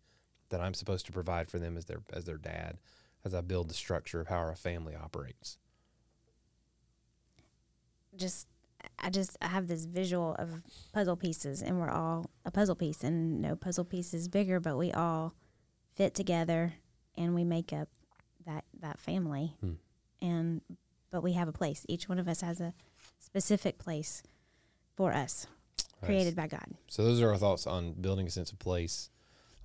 that 0.51 0.61
I'm 0.61 0.75
supposed 0.75 1.07
to 1.07 1.13
provide 1.13 1.51
for 1.51 1.59
them 1.59 1.77
as 1.77 1.87
their 1.87 2.03
as 2.13 2.25
their 2.25 2.39
dad 2.39 2.79
as 3.25 3.35
I 3.35 3.41
build 3.41 3.69
the 3.69 3.75
structure 3.75 4.21
of 4.21 4.29
how 4.29 4.37
our 4.37 4.55
family 4.55 4.95
operates. 4.95 5.59
Just 8.17 8.47
I 8.99 9.11
just 9.11 9.37
I 9.43 9.49
have 9.49 9.69
this 9.69 9.85
visual 9.85 10.35
of 10.39 10.63
puzzle 10.93 11.17
pieces 11.17 11.63
and 11.63 11.81
we're 11.81 11.91
all 11.91 12.31
a 12.45 12.51
puzzle 12.51 12.77
piece 12.77 13.03
and 13.03 13.43
no 13.43 13.57
puzzle 13.57 13.85
piece 13.85 14.15
is 14.15 14.29
bigger 14.29 14.61
but 14.61 14.77
we 14.77 14.93
all 14.93 15.35
fit 15.95 16.15
together 16.15 16.75
and 17.17 17.35
we 17.35 17.45
make 17.45 17.73
up 17.73 17.89
that 18.47 18.65
that 18.81 18.99
family. 18.99 19.57
Hmm. 19.61 19.73
And 20.23 20.61
but 21.11 21.23
we 21.23 21.33
have 21.33 21.49
a 21.49 21.53
place. 21.53 21.85
Each 21.89 22.09
one 22.09 22.19
of 22.19 22.29
us 22.29 22.41
has 22.41 22.61
a 22.61 22.75
specific 23.19 23.79
place 23.79 24.23
for 24.97 25.13
us 25.13 25.47
created 26.03 26.37
by 26.37 26.47
God. 26.47 26.75
So 26.89 27.05
those 27.05 27.21
are 27.21 27.31
our 27.31 27.37
thoughts 27.37 27.67
on 27.67 27.93
building 27.93 28.27
a 28.27 28.31
sense 28.31 28.53
of 28.53 28.59
place. 28.59 29.11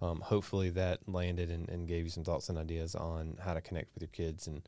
Um, 0.01 0.19
hopefully 0.21 0.71
that 0.71 1.07
landed 1.07 1.51
and, 1.51 1.69
and 1.69 1.87
gave 1.87 2.05
you 2.05 2.09
some 2.09 2.23
thoughts 2.23 2.49
and 2.49 2.57
ideas 2.57 2.95
on 2.95 3.37
how 3.39 3.53
to 3.53 3.61
connect 3.61 3.93
with 3.93 4.01
your 4.01 4.09
kids 4.09 4.47
and 4.47 4.67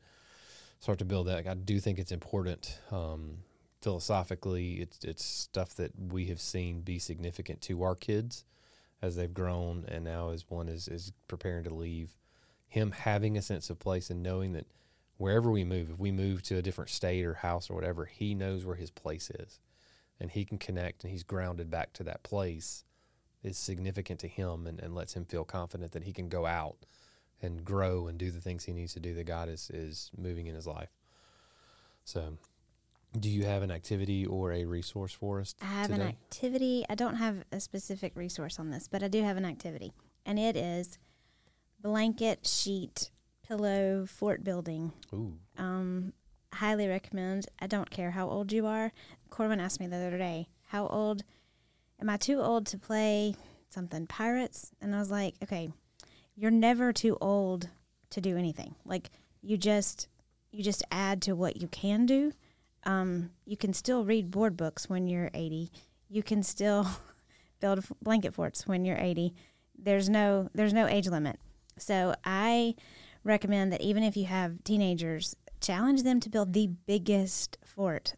start 0.78 0.98
to 0.98 1.04
build 1.04 1.26
that. 1.26 1.46
I 1.48 1.54
do 1.54 1.80
think 1.80 1.98
it's 1.98 2.12
important. 2.12 2.78
Um, 2.92 3.38
philosophically, 3.82 4.74
it's 4.74 5.04
it's 5.04 5.24
stuff 5.24 5.74
that 5.74 5.92
we 5.98 6.26
have 6.26 6.40
seen 6.40 6.82
be 6.82 6.98
significant 6.98 7.60
to 7.62 7.82
our 7.82 7.96
kids 7.96 8.44
as 9.02 9.16
they've 9.16 9.34
grown, 9.34 9.84
and 9.88 10.04
now 10.04 10.30
as 10.30 10.48
one 10.48 10.68
is 10.68 10.88
is 10.88 11.12
preparing 11.26 11.64
to 11.64 11.74
leave. 11.74 12.16
Him 12.68 12.90
having 12.92 13.36
a 13.36 13.42
sense 13.42 13.70
of 13.70 13.78
place 13.78 14.10
and 14.10 14.22
knowing 14.22 14.52
that 14.52 14.66
wherever 15.16 15.50
we 15.50 15.64
move, 15.64 15.90
if 15.90 15.98
we 15.98 16.10
move 16.10 16.42
to 16.42 16.56
a 16.56 16.62
different 16.62 16.90
state 16.90 17.24
or 17.24 17.34
house 17.34 17.70
or 17.70 17.74
whatever, 17.74 18.04
he 18.06 18.34
knows 18.34 18.64
where 18.64 18.74
his 18.74 18.90
place 18.90 19.30
is, 19.30 19.60
and 20.18 20.30
he 20.30 20.44
can 20.44 20.58
connect, 20.58 21.04
and 21.04 21.12
he's 21.12 21.22
grounded 21.22 21.70
back 21.70 21.92
to 21.92 22.04
that 22.04 22.22
place 22.22 22.84
is 23.44 23.56
significant 23.56 24.18
to 24.20 24.26
him 24.28 24.66
and, 24.66 24.80
and 24.80 24.94
lets 24.94 25.14
him 25.14 25.24
feel 25.24 25.44
confident 25.44 25.92
that 25.92 26.02
he 26.04 26.12
can 26.12 26.28
go 26.28 26.46
out 26.46 26.76
and 27.42 27.64
grow 27.64 28.06
and 28.08 28.18
do 28.18 28.30
the 28.30 28.40
things 28.40 28.64
he 28.64 28.72
needs 28.72 28.94
to 28.94 29.00
do 29.00 29.14
that 29.14 29.24
God 29.24 29.48
is, 29.48 29.70
is 29.70 30.10
moving 30.16 30.46
in 30.46 30.54
his 30.54 30.66
life. 30.66 30.88
So, 32.04 32.38
do 33.18 33.28
you 33.28 33.44
have 33.44 33.62
an 33.62 33.70
activity 33.70 34.26
or 34.26 34.52
a 34.52 34.64
resource 34.64 35.12
for 35.12 35.40
us? 35.40 35.54
I 35.62 35.66
have 35.66 35.86
today? 35.90 36.00
an 36.02 36.08
activity. 36.08 36.84
I 36.88 36.94
don't 36.94 37.16
have 37.16 37.44
a 37.52 37.60
specific 37.60 38.12
resource 38.16 38.58
on 38.58 38.70
this, 38.70 38.88
but 38.88 39.02
I 39.02 39.08
do 39.08 39.22
have 39.22 39.36
an 39.36 39.44
activity. 39.44 39.92
And 40.26 40.38
it 40.38 40.56
is 40.56 40.98
blanket 41.80 42.46
sheet 42.46 43.10
pillow 43.46 44.06
fort 44.06 44.42
building. 44.42 44.92
Ooh, 45.12 45.34
Um, 45.58 46.12
highly 46.54 46.88
recommend. 46.88 47.46
I 47.60 47.66
don't 47.66 47.90
care 47.90 48.12
how 48.12 48.28
old 48.28 48.52
you 48.52 48.66
are. 48.66 48.90
Corwin 49.30 49.60
asked 49.60 49.80
me 49.80 49.86
the 49.86 49.96
other 49.96 50.16
day, 50.18 50.48
"How 50.68 50.86
old 50.86 51.24
am 52.00 52.10
I 52.10 52.16
too 52.16 52.40
old 52.40 52.66
to 52.66 52.78
play 52.78 53.34
something 53.68 54.06
pirates?" 54.06 54.72
And 54.80 54.94
I 54.94 54.98
was 54.98 55.10
like, 55.10 55.34
"Okay, 55.42 55.70
you're 56.36 56.50
never 56.50 56.92
too 56.92 57.16
old 57.20 57.68
to 58.10 58.20
do 58.20 58.36
anything. 58.36 58.74
Like 58.84 59.10
you 59.42 59.56
just 59.56 60.08
you 60.50 60.62
just 60.62 60.84
add 60.90 61.20
to 61.22 61.34
what 61.34 61.60
you 61.60 61.68
can 61.68 62.06
do. 62.06 62.32
Um, 62.84 63.30
you 63.44 63.56
can 63.56 63.72
still 63.72 64.04
read 64.04 64.30
board 64.30 64.56
books 64.56 64.88
when 64.88 65.08
you're 65.08 65.30
80. 65.34 65.70
You 66.08 66.22
can 66.22 66.42
still 66.42 66.86
build 67.60 67.84
blanket 68.00 68.34
forts 68.34 68.66
when 68.66 68.84
you're 68.84 68.98
80. 68.98 69.34
There's 69.76 70.08
no 70.08 70.48
there's 70.54 70.72
no 70.72 70.86
age 70.86 71.08
limit. 71.08 71.38
So 71.78 72.14
I 72.24 72.74
recommend 73.24 73.72
that 73.72 73.80
even 73.80 74.02
if 74.02 74.16
you 74.16 74.26
have 74.26 74.62
teenagers, 74.64 75.34
challenge 75.60 76.02
them 76.02 76.20
to 76.20 76.30
build 76.30 76.52
the 76.52 76.68
biggest 76.86 77.58
fort 77.64 78.14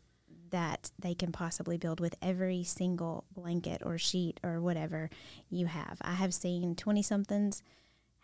that 0.51 0.91
they 0.99 1.15
can 1.15 1.33
possibly 1.33 1.77
build 1.77 2.01
with 2.01 2.15
every 2.23 2.63
single 2.65 3.25
blanket 3.35 3.83
or 3.85 3.99
sheet 3.99 4.41
or 4.43 4.61
whatever 4.61 5.11
you 5.51 5.67
have. 5.67 5.99
I 6.01 6.13
have 6.15 6.33
seen 6.35 6.75
20 6.75 7.03
somethings 7.03 7.63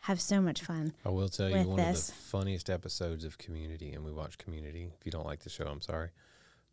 have 0.03 0.21
so 0.21 0.41
much 0.41 0.63
fun. 0.63 0.93
I 1.07 1.11
will 1.11 1.29
tell 1.29 1.49
you 1.49 1.63
one 1.63 1.77
this. 1.77 2.09
of 2.09 2.15
the 2.15 2.23
funniest 2.23 2.69
episodes 2.69 3.25
of 3.25 3.39
Community, 3.39 3.93
and 3.93 4.05
we 4.05 4.13
watch 4.13 4.37
Community. 4.39 4.91
If 4.99 5.07
you 5.07 5.13
don't 5.13 5.27
like 5.27 5.41
the 5.41 5.51
show, 5.51 5.65
I'm 5.65 5.81
sorry. 5.81 6.09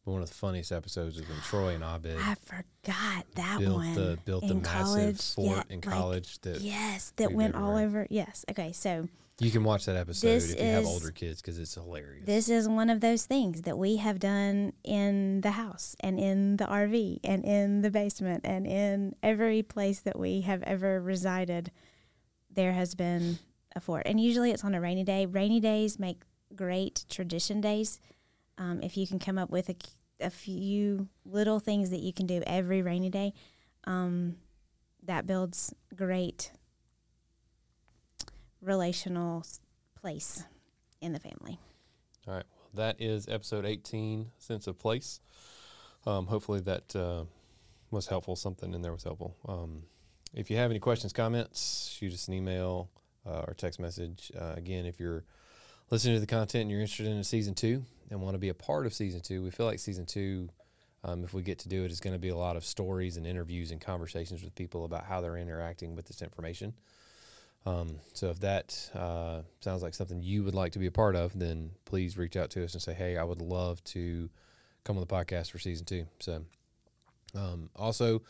But 0.05 0.11
one 0.13 0.21
of 0.23 0.29
the 0.29 0.35
funniest 0.35 0.71
episodes 0.71 1.17
is 1.17 1.27
when 1.27 1.37
Troy 1.41 1.75
and 1.75 1.83
Abed 1.83 2.17
I 2.17 2.35
forgot 2.35 3.25
that 3.35 3.59
built 3.59 3.75
one. 3.75 3.93
the 3.95 4.17
built 4.25 4.47
the 4.47 4.55
massive 4.55 4.73
college. 4.73 5.33
fort 5.35 5.65
Yeah, 5.69 5.75
in 5.75 5.81
like, 5.81 5.95
college 5.95 6.39
that 6.41 6.61
yes, 6.61 7.13
that 7.17 7.29
we 7.29 7.35
went 7.35 7.55
all 7.55 7.75
over. 7.75 8.07
Yes. 8.09 8.45
Okay, 8.49 8.71
so 8.71 9.07
you 9.39 9.51
can 9.51 9.63
watch 9.63 9.85
that 9.85 9.95
episode 9.95 10.27
This 10.27 10.53
if 10.53 10.59
you 10.59 10.65
have 10.65 10.85
older 10.85 11.11
kids 11.11 11.41
because 11.41 11.57
it's 11.57 11.73
hilarious. 11.73 12.25
This 12.25 12.49
is 12.49 12.67
one 12.67 12.89
of 12.89 12.99
those 12.99 13.25
things 13.25 13.61
that 13.63 13.77
we 13.77 13.97
have 13.97 14.19
done 14.19 14.73
in 14.83 15.41
the 15.41 15.51
house 15.51 15.95
and 16.01 16.19
in 16.19 16.57
the 16.57 16.65
RV 16.65 17.19
and 17.23 17.45
in 17.45 17.81
the 17.81 17.89
basement 17.89 18.41
and 18.45 18.67
in 18.67 19.15
every 19.23 19.63
place 19.63 20.01
that 20.01 20.19
we 20.19 20.41
have 20.41 20.61
ever 20.63 21.01
resided. 21.01 21.71
There 22.51 22.73
has 22.73 22.95
been 22.95 23.39
a 23.75 23.79
fort, 23.79 24.03
and 24.05 24.19
usually 24.19 24.51
it's 24.51 24.63
on 24.63 24.75
a 24.75 24.81
rainy 24.81 25.03
day. 25.03 25.25
Rainy 25.25 25.59
days 25.59 25.99
make 25.99 26.23
great 26.55 27.05
tradition 27.09 27.61
days. 27.61 27.99
Um, 28.57 28.81
if 28.81 28.97
you 28.97 29.07
can 29.07 29.19
come 29.19 29.37
up 29.37 29.49
with 29.49 29.69
a, 29.69 29.75
a 30.19 30.29
few 30.29 31.07
little 31.23 31.59
things 31.59 31.91
that 31.91 32.01
you 32.01 32.11
can 32.11 32.25
do 32.25 32.43
every 32.45 32.81
rainy 32.81 33.09
day, 33.09 33.33
um, 33.85 34.35
that 35.03 35.25
builds 35.25 35.73
great 35.95 36.51
relational 38.61 39.45
place 39.99 40.43
in 41.01 41.13
the 41.13 41.19
family. 41.19 41.59
All 42.27 42.33
right. 42.33 42.45
Well, 42.55 42.85
that 42.85 43.01
is 43.01 43.27
episode 43.27 43.65
18, 43.65 44.31
Sense 44.37 44.67
of 44.67 44.77
Place. 44.77 45.19
Um, 46.05 46.27
hopefully 46.27 46.59
that 46.61 46.95
uh, 46.95 47.23
was 47.91 48.07
helpful. 48.07 48.35
Something 48.35 48.73
in 48.73 48.81
there 48.81 48.91
was 48.91 49.03
helpful. 49.03 49.35
Um, 49.47 49.83
if 50.33 50.51
you 50.51 50.57
have 50.57 50.69
any 50.69 50.79
questions, 50.79 51.13
comments, 51.13 51.91
shoot 51.97 52.13
us 52.13 52.27
an 52.27 52.35
email 52.35 52.89
uh, 53.25 53.45
or 53.47 53.53
text 53.53 53.79
message. 53.79 54.31
Uh, 54.39 54.53
again, 54.55 54.85
if 54.85 54.99
you're 54.99 55.23
listening 55.89 56.15
to 56.15 56.19
the 56.19 56.27
content 56.27 56.63
and 56.63 56.71
you're 56.71 56.81
interested 56.81 57.07
in 57.07 57.23
season 57.23 57.55
two 57.55 57.83
and 58.11 58.21
want 58.21 58.35
to 58.35 58.39
be 58.39 58.49
a 58.49 58.53
part 58.53 58.85
of 58.85 58.93
season 58.93 59.21
two, 59.21 59.41
we 59.41 59.49
feel 59.49 59.65
like 59.65 59.79
season 59.79 60.05
two, 60.05 60.49
um, 61.03 61.23
if 61.23 61.33
we 61.33 61.41
get 61.41 61.59
to 61.59 61.69
do 61.69 61.83
it, 61.83 61.91
is 61.91 61.99
going 61.99 62.13
to 62.13 62.19
be 62.19 62.29
a 62.29 62.35
lot 62.35 62.55
of 62.55 62.63
stories 62.63 63.17
and 63.17 63.25
interviews 63.25 63.71
and 63.71 63.81
conversations 63.81 64.43
with 64.43 64.53
people 64.55 64.85
about 64.85 65.05
how 65.05 65.21
they're 65.21 65.37
interacting 65.37 65.95
with 65.95 66.05
this 66.05 66.21
information. 66.21 66.73
Um, 67.65 67.97
so 68.13 68.29
if 68.29 68.39
that 68.39 68.89
uh, 68.95 69.41
sounds 69.59 69.83
like 69.83 69.93
something 69.93 70.21
you 70.21 70.43
would 70.43 70.55
like 70.55 70.71
to 70.73 70.79
be 70.79 70.87
a 70.87 70.91
part 70.91 71.15
of, 71.15 71.37
then 71.37 71.71
please 71.85 72.17
reach 72.17 72.35
out 72.35 72.49
to 72.51 72.63
us 72.63 72.73
and 72.73 72.81
say, 72.81 72.93
"Hey, 72.93 73.17
I 73.17 73.23
would 73.23 73.41
love 73.41 73.83
to 73.85 74.29
come 74.83 74.97
on 74.97 75.01
the 75.01 75.07
podcast 75.07 75.51
for 75.51 75.59
season 75.59 75.85
two. 75.85 76.05
So, 76.19 76.43
um, 77.35 77.69
also, 77.75 78.21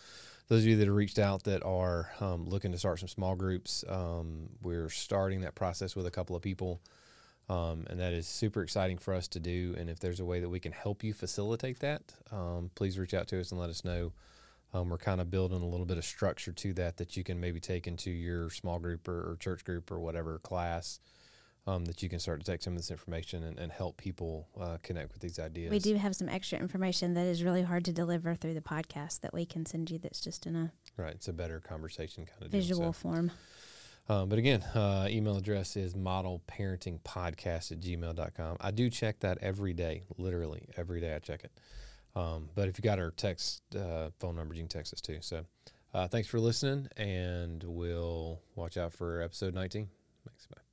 those 0.47 0.63
of 0.63 0.67
you 0.67 0.77
that 0.77 0.87
have 0.87 0.95
reached 0.95 1.19
out 1.19 1.43
that 1.43 1.63
are 1.63 2.11
um, 2.19 2.49
looking 2.49 2.71
to 2.71 2.77
start 2.77 2.99
some 2.99 3.07
small 3.07 3.35
groups, 3.35 3.83
um, 3.87 4.49
we're 4.61 4.89
starting 4.89 5.41
that 5.41 5.55
process 5.55 5.95
with 5.95 6.05
a 6.05 6.11
couple 6.11 6.35
of 6.35 6.41
people, 6.41 6.81
um, 7.49 7.85
and 7.89 7.99
that 7.99 8.13
is 8.13 8.27
super 8.27 8.61
exciting 8.61 8.97
for 8.97 9.13
us 9.13 9.27
to 9.29 9.39
do. 9.39 9.75
And 9.77 9.89
if 9.89 9.99
there's 9.99 10.19
a 10.19 10.25
way 10.25 10.39
that 10.39 10.49
we 10.49 10.59
can 10.59 10.71
help 10.71 11.03
you 11.03 11.13
facilitate 11.13 11.79
that, 11.79 12.01
um, 12.31 12.71
please 12.75 12.99
reach 12.99 13.13
out 13.13 13.27
to 13.29 13.39
us 13.39 13.51
and 13.51 13.59
let 13.59 13.69
us 13.69 13.85
know. 13.85 14.11
Um, 14.73 14.89
we're 14.89 14.97
kind 14.97 15.19
of 15.19 15.31
building 15.31 15.61
a 15.61 15.67
little 15.67 15.85
bit 15.85 15.97
of 15.97 16.05
structure 16.05 16.51
to 16.51 16.73
that 16.73 16.97
that 16.97 17.17
you 17.17 17.23
can 17.23 17.39
maybe 17.39 17.59
take 17.59 17.87
into 17.87 18.11
your 18.11 18.49
small 18.51 18.77
group 18.79 19.07
or, 19.07 19.31
or 19.31 19.37
church 19.39 19.63
group 19.65 19.91
or 19.91 19.99
whatever 19.99 20.37
class 20.39 20.99
um, 21.65 21.85
that 21.85 22.01
you 22.01 22.09
can 22.09 22.19
start 22.19 22.39
to 22.43 22.51
take 22.51 22.61
some 22.61 22.73
of 22.73 22.79
this 22.79 22.91
information 22.91 23.43
and, 23.43 23.59
and 23.59 23.71
help 23.71 23.97
people 23.97 24.47
uh, 24.59 24.77
connect 24.81 25.11
with 25.13 25.21
these 25.21 25.39
ideas. 25.39 25.71
We 25.71 25.79
do 25.79 25.95
have 25.95 26.15
some 26.15 26.29
extra 26.29 26.59
information 26.59 27.13
that 27.15 27.25
is 27.25 27.43
really 27.43 27.63
hard 27.63 27.85
to 27.85 27.91
deliver 27.93 28.35
through 28.35 28.53
the 28.53 28.61
podcast 28.61 29.21
that 29.21 29.33
we 29.33 29.45
can 29.45 29.65
send 29.65 29.89
you 29.91 29.97
that's 29.97 30.21
just 30.21 30.45
in 30.45 30.55
a 30.55 30.71
Right. 30.97 31.13
It's 31.13 31.27
a 31.27 31.33
better 31.33 31.59
conversation 31.59 32.25
kind 32.25 32.43
of 32.43 32.51
visual 32.51 32.81
Deal, 32.81 32.93
form. 32.93 33.31
um, 34.07 34.29
but 34.29 34.37
again, 34.39 34.61
uh, 34.75 35.07
email 35.09 35.37
address 35.37 35.75
is 35.75 35.93
modelparentingpodcast 35.95 37.71
at 37.71 37.79
gmail.com. 37.79 38.57
I 38.59 38.71
do 38.71 38.89
check 38.89 39.19
that 39.21 39.37
every 39.41 39.73
day, 39.73 40.03
literally 40.17 40.67
every 40.77 41.01
day 41.01 41.15
I 41.15 41.19
check 41.19 41.43
it. 41.43 41.51
Um, 42.15 42.49
but 42.55 42.67
if 42.67 42.77
you 42.77 42.81
got 42.81 42.99
our 42.99 43.11
text 43.11 43.61
uh, 43.75 44.09
phone 44.19 44.35
number, 44.35 44.53
you 44.53 44.61
can 44.61 44.67
text 44.67 44.93
us 44.93 45.01
too. 45.01 45.17
So 45.21 45.45
uh, 45.93 46.07
thanks 46.07 46.27
for 46.27 46.39
listening, 46.39 46.87
and 46.97 47.63
we'll 47.63 48.39
watch 48.55 48.77
out 48.77 48.93
for 48.93 49.21
episode 49.21 49.53
19. 49.53 49.87
Thanks. 50.25 50.47
Bye. 50.47 50.68